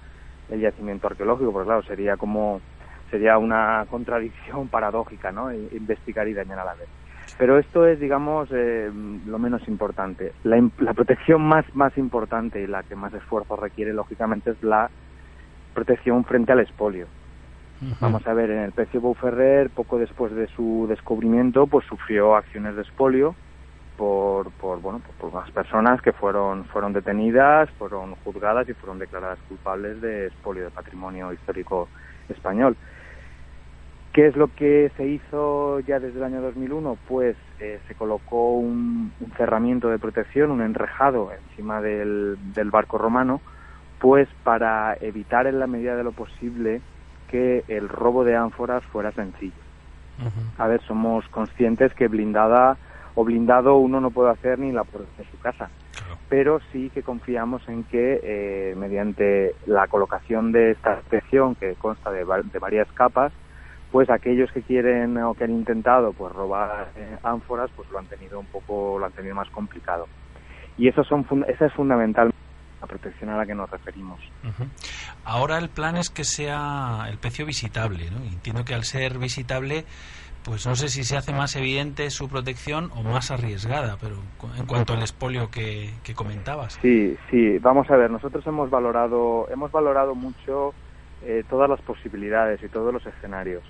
[0.49, 2.63] el yacimiento arqueológico, porque claro, sería como
[3.11, 5.53] sería una contradicción paradójica, ¿no?
[5.53, 6.91] I- Investigar y dañar a la vez.
[7.39, 10.35] Pero esto es, digamos, eh, lo menos importante.
[10.43, 14.91] La, la protección más, más importante y la que más esfuerzo requiere, lógicamente, es la
[15.73, 16.61] protección frente al
[18.01, 22.75] Vamos a ver, en el pecio Beauferrer, poco después de su descubrimiento, pues sufrió acciones
[22.75, 23.35] de expolio
[23.97, 28.99] por, por bueno, por, por unas personas que fueron, fueron detenidas, fueron juzgadas y fueron
[28.99, 31.89] declaradas culpables de expolio de patrimonio histórico
[32.29, 32.77] español.
[34.13, 36.97] ¿Qué es lo que se hizo ya desde el año 2001?
[37.07, 42.97] Pues eh, se colocó un, un cerramiento de protección, un enrejado encima del, del barco
[42.97, 43.43] romano,
[43.99, 46.81] pues para evitar en la medida de lo posible
[47.27, 49.63] que el robo de ánforas fuera sencillo.
[50.57, 52.79] A ver, somos conscientes que blindada
[53.15, 55.71] o blindado uno no puede hacer ni la puerta de su casa.
[56.29, 62.11] Pero sí que confiamos en que eh, mediante la colocación de esta protección que consta
[62.11, 63.33] de, va- de varias capas,
[63.91, 68.09] pues aquellos que quieren o que han intentado pues robar eh, ánforas, pues lo han
[68.09, 70.09] tenido un poco, lo han tenido más complicado.
[70.77, 72.31] Y eso son, esa es fundamental
[72.81, 74.21] la protección a la que nos referimos.
[74.43, 74.69] Ujú.
[75.25, 78.19] Ahora el plan es que sea el pecio visitable, ¿no?
[78.19, 79.85] Entiendo que al ser visitable,
[80.45, 84.17] pues no sé si se hace más evidente su protección o más arriesgada, pero
[84.57, 86.79] en cuanto al expolio que, que comentabas.
[86.83, 90.75] Sí, sí, vamos a ver, nosotros hemos valorado, hemos valorado mucho
[91.23, 93.65] eh, todas las posibilidades y todos los escenarios.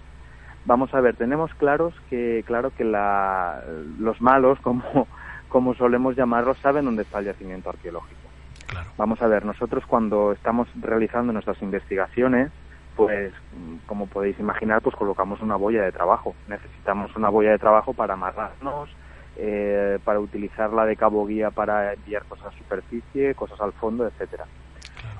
[0.64, 3.62] Vamos a ver, tenemos claros que, claro que la,
[3.98, 5.06] los malos, como,
[5.48, 8.25] como solemos llamarlos, saben dónde está el yacimiento arqueológico.
[8.96, 12.50] Vamos a ver, nosotros cuando estamos realizando nuestras investigaciones,
[12.96, 13.32] pues
[13.86, 16.34] como podéis imaginar, pues colocamos una boya de trabajo.
[16.48, 18.88] Necesitamos una boya de trabajo para amarrarnos,
[19.36, 24.46] eh, para utilizarla de cabo guía para enviar cosas a superficie, cosas al fondo, etcétera.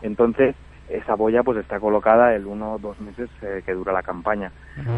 [0.01, 0.57] Entonces,
[0.89, 4.53] esa boya pues está colocada el uno o dos meses eh, que dura la campaña.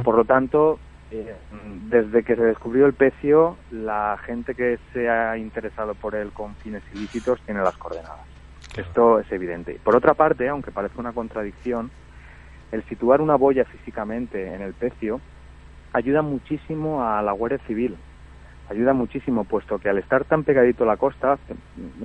[0.05, 0.78] Por lo tanto,
[1.11, 1.34] eh,
[1.88, 6.55] desde que se descubrió el pecio, la gente que se ha interesado por él con
[6.57, 8.38] fines ilícitos tiene las coordenadas.
[8.78, 9.78] Esto es evidente.
[9.82, 11.90] Por otra parte, aunque parezca una contradicción,
[12.72, 15.20] el situar una boya físicamente en el pecio
[15.92, 17.96] ayuda muchísimo a la Guardia Civil.
[18.70, 21.38] Ayuda muchísimo, puesto que al estar tan pegadito a la costa,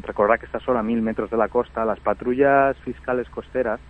[0.02, 3.82] recordad que está solo a mil metros de la costa, las patrullas fiscales costeras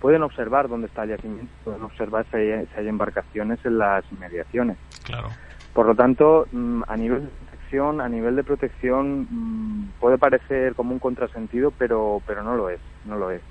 [0.00, 4.04] pueden observar dónde está el yacimiento, pueden observar si hay, si hay embarcaciones en las
[4.12, 4.76] inmediaciones.
[5.04, 5.30] Claro.
[5.72, 7.28] Por lo tanto, mm, a nivel
[7.74, 12.80] a nivel de protección mm, puede parecer como un contrasentido, pero pero no lo es,
[13.04, 13.42] no lo es.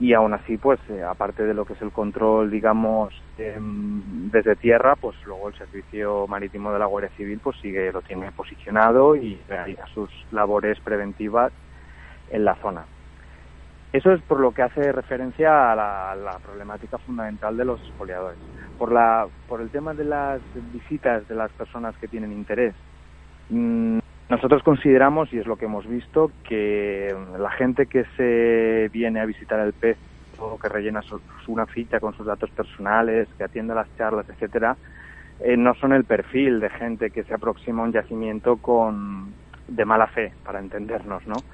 [0.00, 4.56] Y aún así, pues eh, aparte de lo que es el control, digamos, em, desde
[4.56, 9.14] tierra, pues luego el servicio marítimo de la Guardia Civil pues sigue lo tiene posicionado
[9.16, 11.52] y realiza sus labores preventivas
[12.30, 12.86] en la zona.
[13.92, 18.38] Eso es por lo que hace referencia a la, la problemática fundamental de los expoliadores.
[18.76, 22.74] Por, la, por el tema de las visitas de las personas que tienen interés,
[23.48, 29.26] nosotros consideramos, y es lo que hemos visto, que la gente que se viene a
[29.26, 29.98] visitar el pez
[30.36, 34.78] o que rellena su- una ficha con sus datos personales, que atiende las charlas, etcétera,
[35.38, 39.36] eh, no son el perfil de gente que se aproxima a un yacimiento con
[39.66, 41.44] de mala fe, para entendernos, ¿no?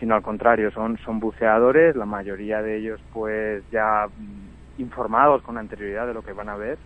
[0.00, 5.58] sino al contrario, son, son buceadores, la mayoría de ellos pues ya mm, informados con
[5.58, 6.78] anterioridad de lo que van a ver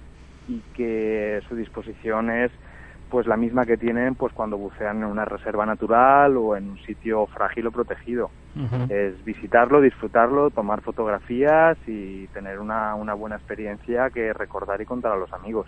[0.46, 2.52] y que su disposición es
[3.10, 6.78] pues la misma que tienen pues cuando bucean en una reserva natural o en un
[6.84, 8.30] sitio frágil o protegido.
[8.88, 15.12] Es visitarlo, disfrutarlo, tomar fotografías y tener una, una buena experiencia que recordar y contar
[15.12, 15.66] a los amigos.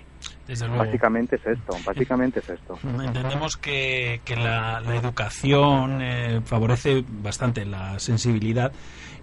[0.74, 2.78] Básicamente es esto, básicamente es esto.
[3.05, 8.72] Entendemos que, que la, la educación eh, favorece bastante la sensibilidad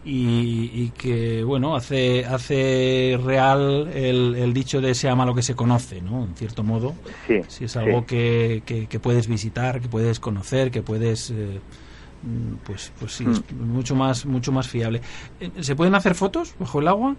[0.06, 5.42] y, y que, bueno, hace, hace real el, el dicho de se ama lo que
[5.42, 6.24] se conoce, ¿no?
[6.26, 6.94] En cierto modo.
[7.28, 8.06] Sí, Si es algo sí.
[8.06, 11.32] que, que, que puedes visitar, que puedes conocer, que puedes...
[11.32, 11.60] eh,
[12.22, 15.02] mm, pues, pues sí, es mucho más mucho más fiable.
[15.40, 17.16] Eh, ¿Se pueden hacer fotos bajo el agua?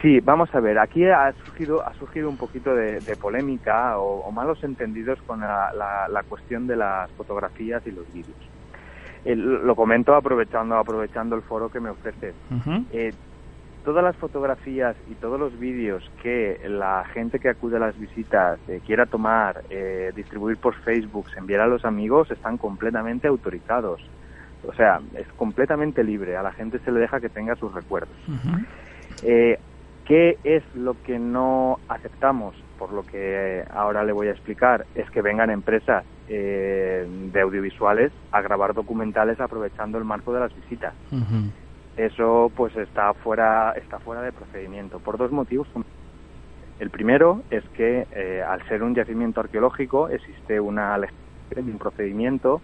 [0.00, 4.20] Sí, vamos a ver, aquí ha surgido, ha surgido un poquito de, de polémica o,
[4.20, 8.38] o, malos entendidos con la, la, la, cuestión de las fotografías y los vídeos.
[9.24, 12.32] Eh, lo comento aprovechando, aprovechando el foro que me ofrece.
[12.50, 12.84] Uh -huh.
[12.92, 13.12] eh,
[13.84, 18.58] todas las fotografías y todos los vídeos que la gente que acude a las visitas
[18.68, 24.00] eh, quiera tomar, eh, distribuir por Facebook, enviar a los amigos, están completamente autorizados.
[24.66, 26.36] O sea, es completamente libre.
[26.36, 28.14] A la gente se le deja que tenga sus recuerdos.
[28.28, 28.66] Uh -huh.
[29.22, 29.58] eh,
[30.04, 32.54] ¿Qué es lo que no aceptamos?
[32.78, 38.12] Por lo que ahora le voy a explicar, es que vengan empresas eh, de audiovisuales
[38.30, 40.94] a grabar documentales aprovechando el marco de las visitas.
[41.10, 41.50] Uh -huh.
[41.96, 45.66] Eso pues está fuera, está fuera de procedimiento, por dos motivos.
[46.78, 50.96] El primero es que eh, al ser un yacimiento arqueológico existe una
[51.56, 52.60] un procedimiento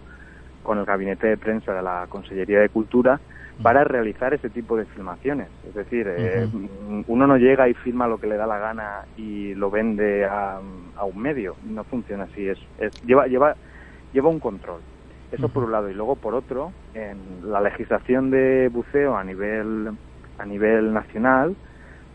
[0.63, 3.19] con el gabinete de prensa de la Consellería de Cultura
[3.61, 5.47] para realizar ese tipo de filmaciones.
[5.67, 7.03] Es decir, eh, uh -huh.
[7.07, 10.59] uno no llega y filma lo que le da la gana y lo vende a,
[10.95, 11.55] a un medio.
[11.63, 12.47] No funciona así.
[12.47, 13.55] Es, es, lleva, lleva,
[14.13, 14.81] lleva un control.
[15.31, 15.89] Eso por un lado.
[15.89, 17.17] Y luego por otro, en
[17.51, 19.91] la legislación de buceo a nivel,
[20.37, 21.55] a nivel nacional,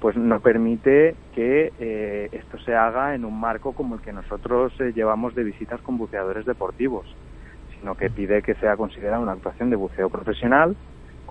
[0.00, 4.72] pues no permite que eh, esto se haga en un marco como el que nosotros
[4.80, 7.04] eh, llevamos de visitas con buceadores deportivos,
[7.78, 10.74] sino que pide que sea considerada una actuación de buceo profesional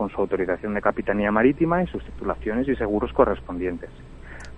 [0.01, 3.91] con su autorización de capitanía marítima y sus titulaciones y seguros correspondientes.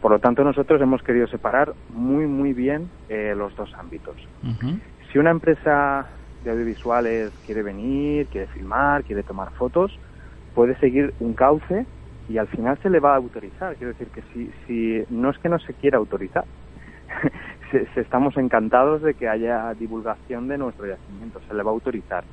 [0.02, 4.16] Por lo tanto, nosotros hemos querido separar muy, muy bien eh, los dos ámbitos.
[4.42, 4.80] Uh -huh.
[5.12, 6.08] Si una empresa
[6.46, 10.00] de audiovisuales quiere venir, quiere filmar, quiere tomar fotos,
[10.56, 11.86] puede seguir un cauce
[12.30, 13.76] y al final se le va a autorizar.
[13.76, 16.46] Quiero decir que si, si no es que no se quiera autorizar,
[17.70, 21.74] se, se estamos encantados de que haya divulgación de nuestro yacimiento, se le va a
[21.74, 22.24] autorizar.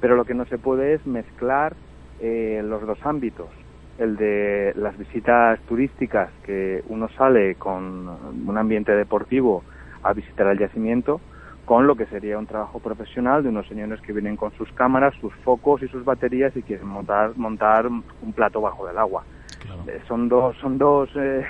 [0.00, 1.76] Pero lo que no se puede es mezclar
[2.18, 3.50] eh, los dos ámbitos,
[3.98, 8.08] el de las visitas turísticas, que uno sale con
[8.48, 9.64] un ambiente deportivo
[10.02, 11.20] a visitar el yacimiento,
[11.64, 15.14] con lo que sería un trabajo profesional de unos señores que vienen con sus cámaras,
[15.20, 19.24] sus focos y sus baterías y quieren montar, montar un plato bajo del agua.
[19.60, 19.82] Claro.
[19.88, 21.44] Eh, son dos, son dos, eh,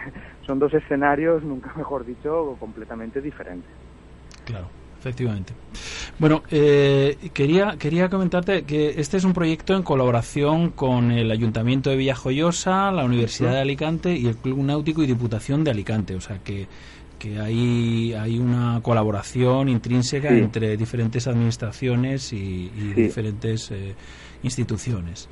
[0.47, 3.71] son dos escenarios, nunca mejor dicho, completamente diferentes.
[4.47, 4.71] Claro
[5.07, 5.53] efectivamente.
[6.19, 11.91] Bueno, eh, quería, quería comentarte que este es un proyecto en colaboración con el Ayuntamiento
[11.91, 16.17] de Villajoyosa, la Universidad de Alicante y el Club Náutico y Diputación de Alicante.
[16.17, 16.67] O sea que,
[17.19, 20.39] que hay, hay una colaboración intrínseca sí.
[20.39, 22.37] entre diferentes administraciones y,
[22.77, 23.03] y sí.
[23.03, 23.95] diferentes eh,
[24.43, 25.29] instituciones.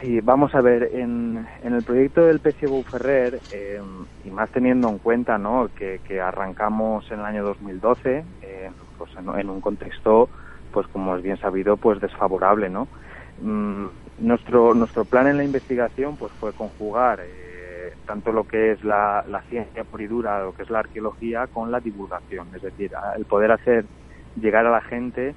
[0.00, 3.80] Sí, vamos a ver, en, en el proyecto del PSV Ferrer, eh,
[4.24, 5.68] y más teniendo en cuenta ¿no?
[5.76, 10.28] que, que arrancamos en el año 2012, eh, pues en, un contexto,
[10.72, 12.88] pues como es bien sabido, pues desfavorable, ¿no?
[13.40, 13.86] Mm,
[14.18, 19.24] nuestro, nuestro plan en la investigación pues fue conjugar eh, tanto lo que es la,
[19.28, 22.90] la ciencia pura y dura, lo que es la arqueología, con la divulgación, es decir,
[23.16, 23.84] el poder hacer
[24.34, 25.34] llegar a la gente,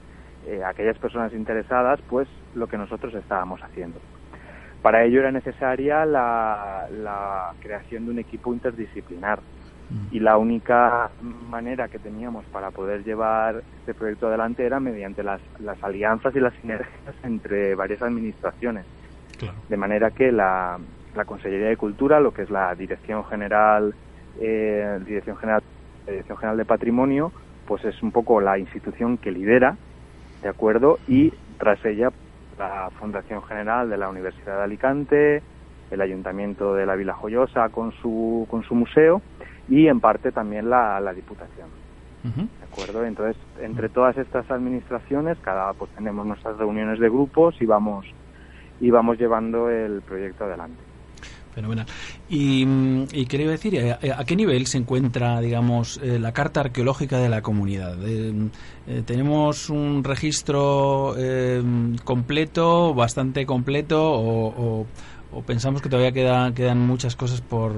[0.47, 3.99] eh, a aquellas personas interesadas, pues lo que nosotros estábamos haciendo.
[4.81, 9.39] Para ello era necesaria la, la creación de un equipo interdisciplinar
[10.11, 11.09] y la única
[11.49, 16.39] manera que teníamos para poder llevar este proyecto adelante era mediante las, las alianzas y
[16.39, 18.85] las sinergias entre varias administraciones.
[19.37, 19.57] Claro.
[19.69, 20.77] De manera que la,
[21.15, 23.93] la Consellería de Cultura, lo que es la Dirección General,
[24.39, 25.63] eh, Dirección General,
[26.05, 27.31] Dirección General de Patrimonio,
[27.65, 29.77] pues es un poco la institución que lidera,
[30.41, 30.99] ¿de acuerdo?
[31.07, 32.11] Y tras ella
[32.57, 35.41] la Fundación General de la Universidad de Alicante,
[35.89, 39.21] el Ayuntamiento de la Vila Joyosa con su, con su museo
[39.69, 41.69] y en parte también la, la Diputación.
[42.23, 42.47] Uh -huh.
[42.59, 43.03] ¿De acuerdo?
[43.05, 48.05] Entonces, entre todas estas administraciones, cada pues tenemos nuestras reuniones de grupos y vamos,
[48.79, 50.77] y vamos llevando el proyecto adelante.
[51.53, 51.85] Fenomenal.
[52.29, 52.65] Y,
[53.11, 57.27] y quería decir, ¿a, ¿a, qué nivel se encuentra, digamos, eh, la carta arqueológica de
[57.27, 57.97] la comunidad?
[58.07, 58.33] Eh,
[58.87, 61.61] eh, ¿Tenemos un registro eh,
[62.05, 64.87] completo, bastante completo, o, o,
[65.33, 67.73] o, pensamos que todavía queda, quedan muchas cosas por,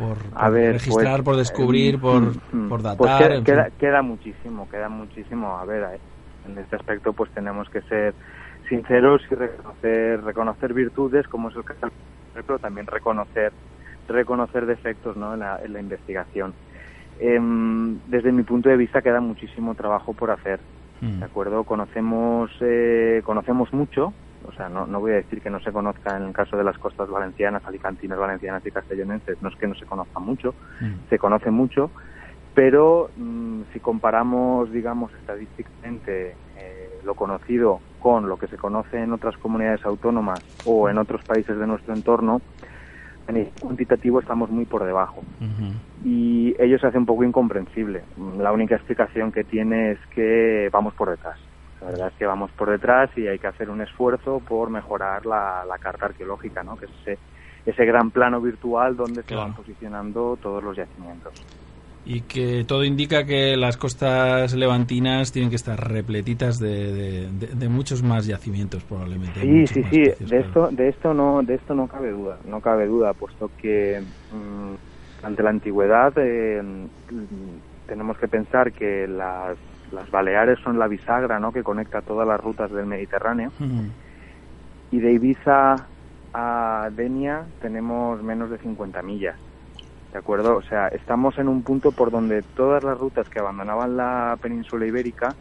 [0.00, 2.22] eh, por, por ver, registrar, pues, por descubrir, por,
[2.52, 2.96] mm, por datar?
[2.98, 5.58] Pues queda, queda, queda, muchísimo, queda muchísimo.
[5.58, 6.00] A ver,
[6.46, 8.14] en este aspecto pues tenemos que ser
[8.68, 11.88] sinceros y reconocer, reconocer virtudes, como es el caso
[12.32, 13.52] pero también reconocer
[14.08, 15.34] reconocer defectos ¿no?
[15.34, 16.54] en, la, en la investigación.
[17.18, 17.38] Eh,
[18.08, 20.60] desde mi punto de vista queda muchísimo trabajo por hacer.
[21.00, 21.18] Mm.
[21.20, 21.64] ¿De acuerdo?
[21.64, 24.12] Conocemos, eh, conocemos mucho,
[24.46, 26.64] o sea, no, no voy a decir que no se conozca en el caso de
[26.64, 31.08] las costas valencianas, alicantinas, valencianas y castellonenses, no es que no se conozca mucho, mm.
[31.08, 31.90] se conoce mucho,
[32.54, 39.12] pero mmm, si comparamos, digamos, estadísticamente eh, lo conocido con lo que se conoce en
[39.12, 42.40] otras comunidades autónomas o en otros países de nuestro entorno,
[43.28, 45.22] a nivel cuantitativo estamos muy por debajo.
[46.04, 48.02] Y ello se hace un poco incomprensible.
[48.38, 51.38] La única explicación que tiene es que vamos por detrás.
[51.80, 55.24] La verdad es que vamos por detrás y hay que hacer un esfuerzo por mejorar
[55.24, 56.76] la, la carta arqueológica, ¿no?
[56.76, 57.18] que es ese,
[57.64, 61.32] ese gran plano virtual donde se van posicionando todos los yacimientos.
[62.04, 67.54] Y que todo indica que las costas levantinas tienen que estar repletitas de, de- de-
[67.54, 69.40] de muchos más yacimientos probablemente.
[69.40, 70.00] Sí, sí, sí.
[70.00, 70.44] especies, De claro.
[70.46, 74.74] esto, de esto no, de esto no cabe duda, no cabe duda, puesto que mm,
[75.22, 77.56] ante la antigüedad eh, mm,
[77.86, 79.58] tenemos que pensar que las,
[79.92, 81.52] las Baleares son la bisagra, ¿no?
[81.52, 83.52] Que conecta todas las rutas del Mediterráneo
[84.90, 85.76] y de Ibiza
[86.32, 89.36] a Denia tenemos menos de 50 millas.
[90.12, 90.56] ¿De acuerdo?
[90.56, 94.86] O sea, estamos en un punto por donde todas las rutas que abandonaban la península
[94.86, 95.34] ibérica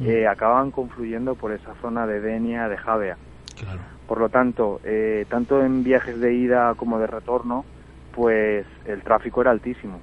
[0.00, 3.16] eh, acaban confluyendo por esa zona de Denia, de Javea.
[3.58, 3.80] Claro.
[4.06, 7.64] Por lo tanto, eh, tanto en viajes de ida como de retorno,
[8.14, 9.98] pues el tráfico era altísimo.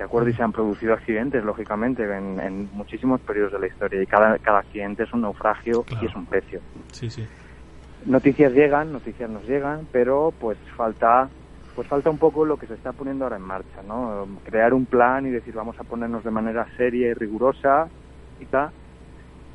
[0.00, 0.30] ¿De acuerdo?
[0.30, 4.02] Y se han producido accidentes, lógicamente, en, en muchísimos periodos de la historia.
[4.02, 6.58] Y cada, cada accidente es un naufragio y es un precio.
[6.90, 7.28] Sí, sí.
[8.06, 11.28] Noticias llegan, noticias nos llegan, pero pues falta
[11.76, 14.26] pues falta un poco lo que se está poniendo ahora en marcha, ¿no?
[14.44, 17.90] Crear un plan y decir vamos a ponernos de manera seria y rigurosa
[18.38, 18.70] y tal,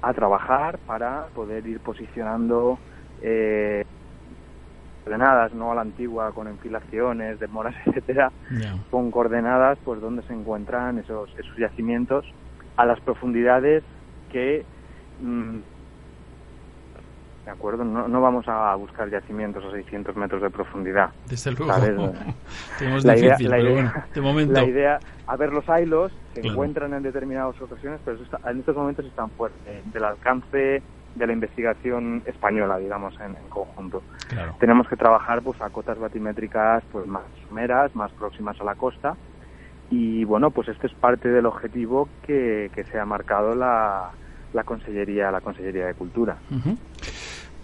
[0.03, 2.77] a trabajar para poder ir posicionando
[3.23, 3.83] eh,
[5.09, 8.73] coordenadas, no a la antigua con enfilaciones, demoras, etcétera, Ya.
[8.89, 12.25] con coordenadas pues donde se encuentran esos esos yacimientos
[12.75, 13.83] a las profundidades
[14.31, 14.65] que
[15.21, 15.57] mm,
[17.45, 22.11] de acuerdo no, no vamos a buscar yacimientos a 600 metros de profundidad Desde luego.
[22.79, 24.53] Tenemos la difícil, idea, la pero idea- bueno, de momento.
[24.53, 26.53] la idea a ver los hilos se Claro.
[26.53, 30.83] encuentran en determinadas ocasiones pero eso está- en estos momentos están fuera de- del alcance
[31.15, 34.55] de la investigación española digamos en, en conjunto Claro.
[34.59, 39.15] tenemos que trabajar pues a cotas batimétricas pues más someras, más próximas a la costa
[39.89, 44.11] y bueno pues este es parte del objetivo que, que se ha marcado la,
[44.53, 46.37] la consellería la consellería de cultura.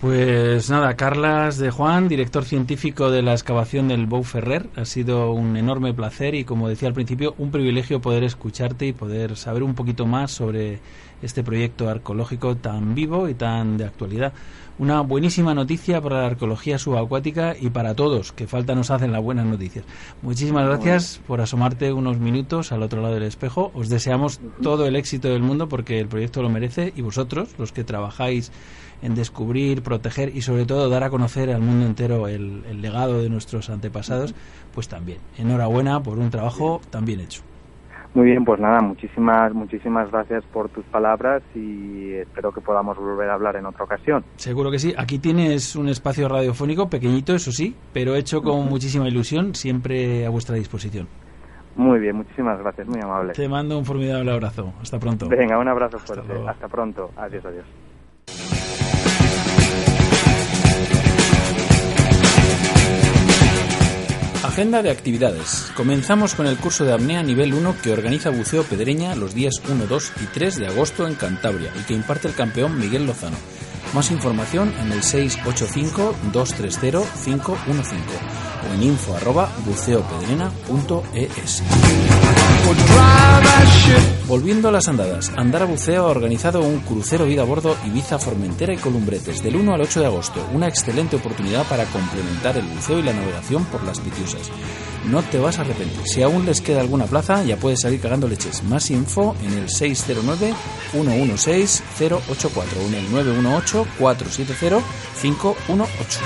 [0.01, 5.31] Pues nada, Carlas de Juan, director científico de la excavación del Bou Ferrer, ha sido
[5.31, 9.61] un enorme placer y como decía al principio, un privilegio poder escucharte y poder saber
[9.61, 10.79] un poquito más sobre
[11.21, 14.33] este proyecto arqueológico tan vivo y tan de actualidad.
[14.79, 19.21] Una buenísima noticia para la arqueología subacuática y para todos, que falta nos hacen las
[19.21, 19.85] buenas noticias.
[20.23, 23.71] Muchísimas gracias por asomarte unos minutos al otro lado del espejo.
[23.75, 27.71] Os deseamos todo el éxito del mundo porque el proyecto lo merece y vosotros, los
[27.71, 28.51] que trabajáis
[29.01, 33.21] en descubrir, proteger y sobre todo dar a conocer al mundo entero el, el legado
[33.21, 34.35] de nuestros antepasados,
[34.73, 35.19] pues también.
[35.37, 37.41] Enhorabuena por un trabajo tan bien hecho.
[38.13, 43.29] muy bien pues nada muchísimas muchísimas gracias por tus palabras y espero que podamos volver
[43.29, 44.93] a hablar en otra ocasión Seguro que sí.
[44.97, 50.29] Aquí tienes un espacio radiofónico pequeñito, eso sí, pero hecho con muchísima ilusión, siempre a
[50.29, 51.07] vuestra disposición.
[51.77, 54.73] muy bien muchísimas gracias muy amable Te mando un formidable abrazo.
[54.81, 55.29] Hasta pronto.
[55.29, 56.49] venga un abrazo fuerte luego.
[56.49, 58.70] hasta pronto adiós adiós
[64.51, 65.71] Agenda de actividades.
[65.77, 69.85] Comenzamos con el curso de apnea nivel 1 que organiza Buceo Pedreña los días 1,
[69.87, 73.37] 2 y 3 de agosto en Cantabria y que imparte el campeón Miguel Lozano.
[73.93, 77.05] Más información en el 685-230-515
[78.69, 81.63] o en info arroba buceopedrena.es.
[84.28, 88.74] Volviendo a las andadas, Andara Buceo ha organizado un crucero vida a bordo Ibiza, Formentera
[88.74, 92.99] y Columbretes del 1 al 8 de agosto, una excelente oportunidad para complementar el buceo
[92.99, 94.49] y la navegación por las Pitiusas.
[95.05, 95.99] No te vas a arrepentir.
[96.05, 98.64] Si aún les queda alguna plaza, ya puedes salir cagando leches.
[98.64, 100.53] Más info en el 609
[100.91, 104.80] 116 084 o en el 918 470
[105.22, 106.20] 518.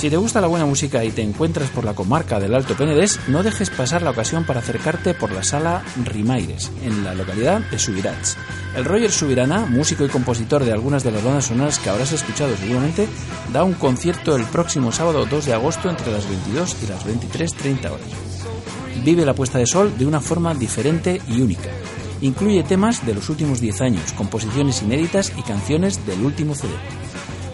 [0.00, 3.20] Si te gusta la buena música y te encuentras por la comarca del Alto Penedés,
[3.28, 7.78] no dejes pasar la ocasión para acercarte por la sala Rimaires, en la localidad de
[7.78, 8.38] Subirats.
[8.74, 12.56] El Roger Subirana, músico y compositor de algunas de las bandas sonoras que habrás escuchado
[12.56, 13.08] seguramente,
[13.52, 17.90] da un concierto el próximo sábado 2 de agosto entre las 22 y las 23.30
[17.90, 18.08] horas.
[19.04, 21.68] Vive la puesta de sol de una forma diferente y única.
[22.22, 26.72] Incluye temas de los últimos 10 años, composiciones inéditas y canciones del último CD.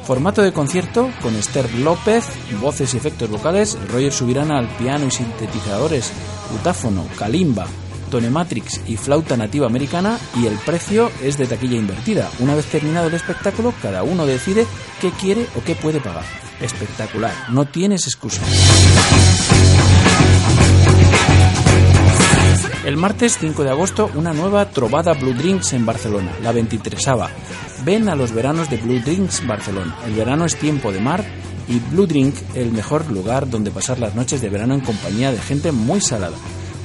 [0.06, 2.24] Formato de concierto con Esther López,
[2.60, 6.12] voces y efectos vocales, Roger Subirana al piano y sintetizadores,
[6.54, 7.66] utáfono, kalimba,
[8.08, 12.30] tonematrix y flauta nativa americana y el precio es de taquilla invertida.
[12.38, 14.64] Una vez terminado el espectáculo, cada uno decide
[15.00, 16.24] qué quiere o qué puede pagar.
[16.60, 18.42] Espectacular, no tienes excusa.
[22.86, 27.04] El martes 5 de agosto, una nueva Trovada Blue Drinks en Barcelona, la 23
[27.84, 29.98] Ven a los veranos de Blue Drinks Barcelona.
[30.06, 31.24] El verano es tiempo de mar
[31.66, 35.38] y Blue Drink el mejor lugar donde pasar las noches de verano en compañía de
[35.38, 36.36] gente muy salada.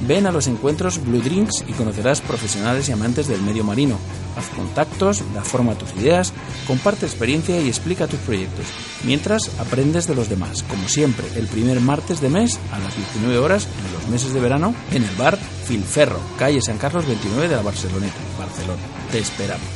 [0.06, 3.98] Ven a los encuentros Blue Drinks y conocerás profesionales y amantes del medio marino.
[4.36, 6.32] Haz contactos, da forma a tus ideas,
[6.66, 8.66] comparte experiencia y explica tus proyectos.
[9.04, 13.38] Mientras aprendes de los demás, como siempre, el primer martes de mes a las 19
[13.38, 17.56] horas en los meses de verano en el bar Filferro, calle San Carlos 29 de
[17.56, 18.82] la Barceloneta, Barcelona.
[19.10, 19.66] Te esperamos.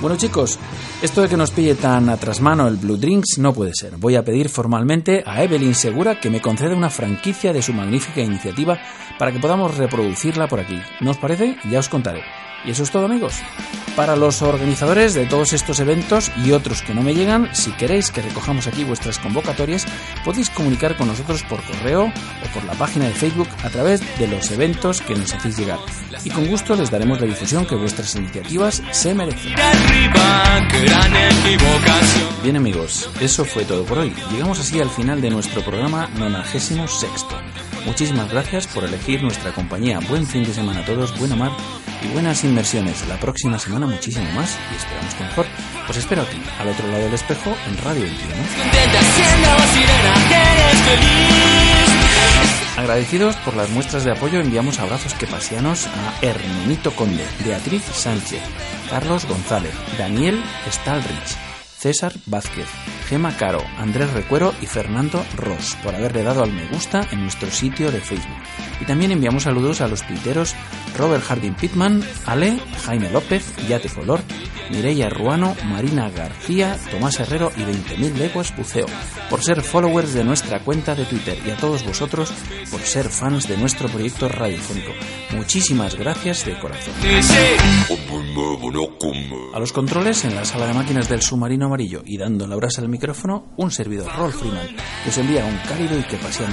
[0.00, 0.58] Bueno chicos,
[1.02, 3.96] esto de que nos pille tan a trasmano el Blue Drinks no puede ser.
[3.96, 8.22] Voy a pedir formalmente a Evelyn Segura que me conceda una franquicia de su magnífica
[8.22, 8.78] iniciativa
[9.18, 10.80] para que podamos reproducirla por aquí.
[11.00, 11.56] ¿No os parece?
[11.70, 12.22] Ya os contaré.
[12.64, 13.42] Y eso es todo amigos.
[13.96, 18.10] Para los organizadores de todos estos eventos y otros que no me llegan, si queréis
[18.10, 19.86] que recojamos aquí vuestras convocatorias,
[20.22, 24.28] podéis comunicar con nosotros por correo o por la página de Facebook a través de
[24.28, 25.78] los eventos que nos hacéis llegar.
[26.24, 29.54] Y con gusto les daremos la difusión que vuestras iniciativas se merecen.
[32.42, 34.12] Bien amigos, eso fue todo por hoy.
[34.30, 37.24] Llegamos así al final de nuestro programa 96.
[37.86, 40.00] Muchísimas gracias por elegir nuestra compañía.
[40.08, 41.52] Buen fin de semana a todos, buena mar
[42.02, 43.06] y buenas inversiones.
[43.08, 45.46] La próxima semana muchísimo más y esperamos que mejor.
[45.88, 48.34] Os espero aquí, al otro lado del espejo, en Radio 21.
[52.76, 58.42] Agradecidos por las muestras de apoyo, enviamos abrazos quepasianos a Hermenito Conde, Beatriz Sánchez,
[58.90, 61.36] Carlos González, Daniel Stalrich,
[61.86, 62.66] César Vázquez,
[63.08, 67.48] Gema Caro, Andrés Recuero y Fernando Ross por haberle dado al me gusta en nuestro
[67.48, 68.42] sitio de Facebook.
[68.80, 70.56] Y también enviamos saludos a los tuiteros
[70.98, 74.20] Robert Harding Pittman, Ale, Jaime López, Yate Color,
[74.70, 78.86] Mireia Ruano, Marina García, Tomás Herrero y 20.000 leguas buceo,
[79.30, 82.32] por ser followers de nuestra cuenta de Twitter y a todos vosotros
[82.70, 84.92] por ser fans de nuestro proyecto radiofónico.
[85.34, 86.94] Muchísimas gracias de corazón.
[89.54, 92.82] A los controles en la sala de máquinas del submarino amarillo y dando la brasa
[92.82, 94.68] al micrófono, un servidor Rolf Freeman
[95.02, 96.52] que os envía un cálido y que pasean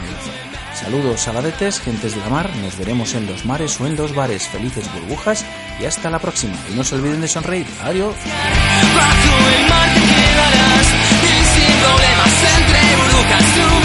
[0.74, 4.48] Saludos aladetes, gentes de la mar, nos veremos en los mares o en los bares,
[4.48, 5.46] felices burbujas
[5.80, 6.56] y hasta la próxima.
[6.72, 7.68] Y no se olviden de sonreír.
[7.84, 8.16] Adiós.
[11.56, 13.83] Sin problemas entre burbujas.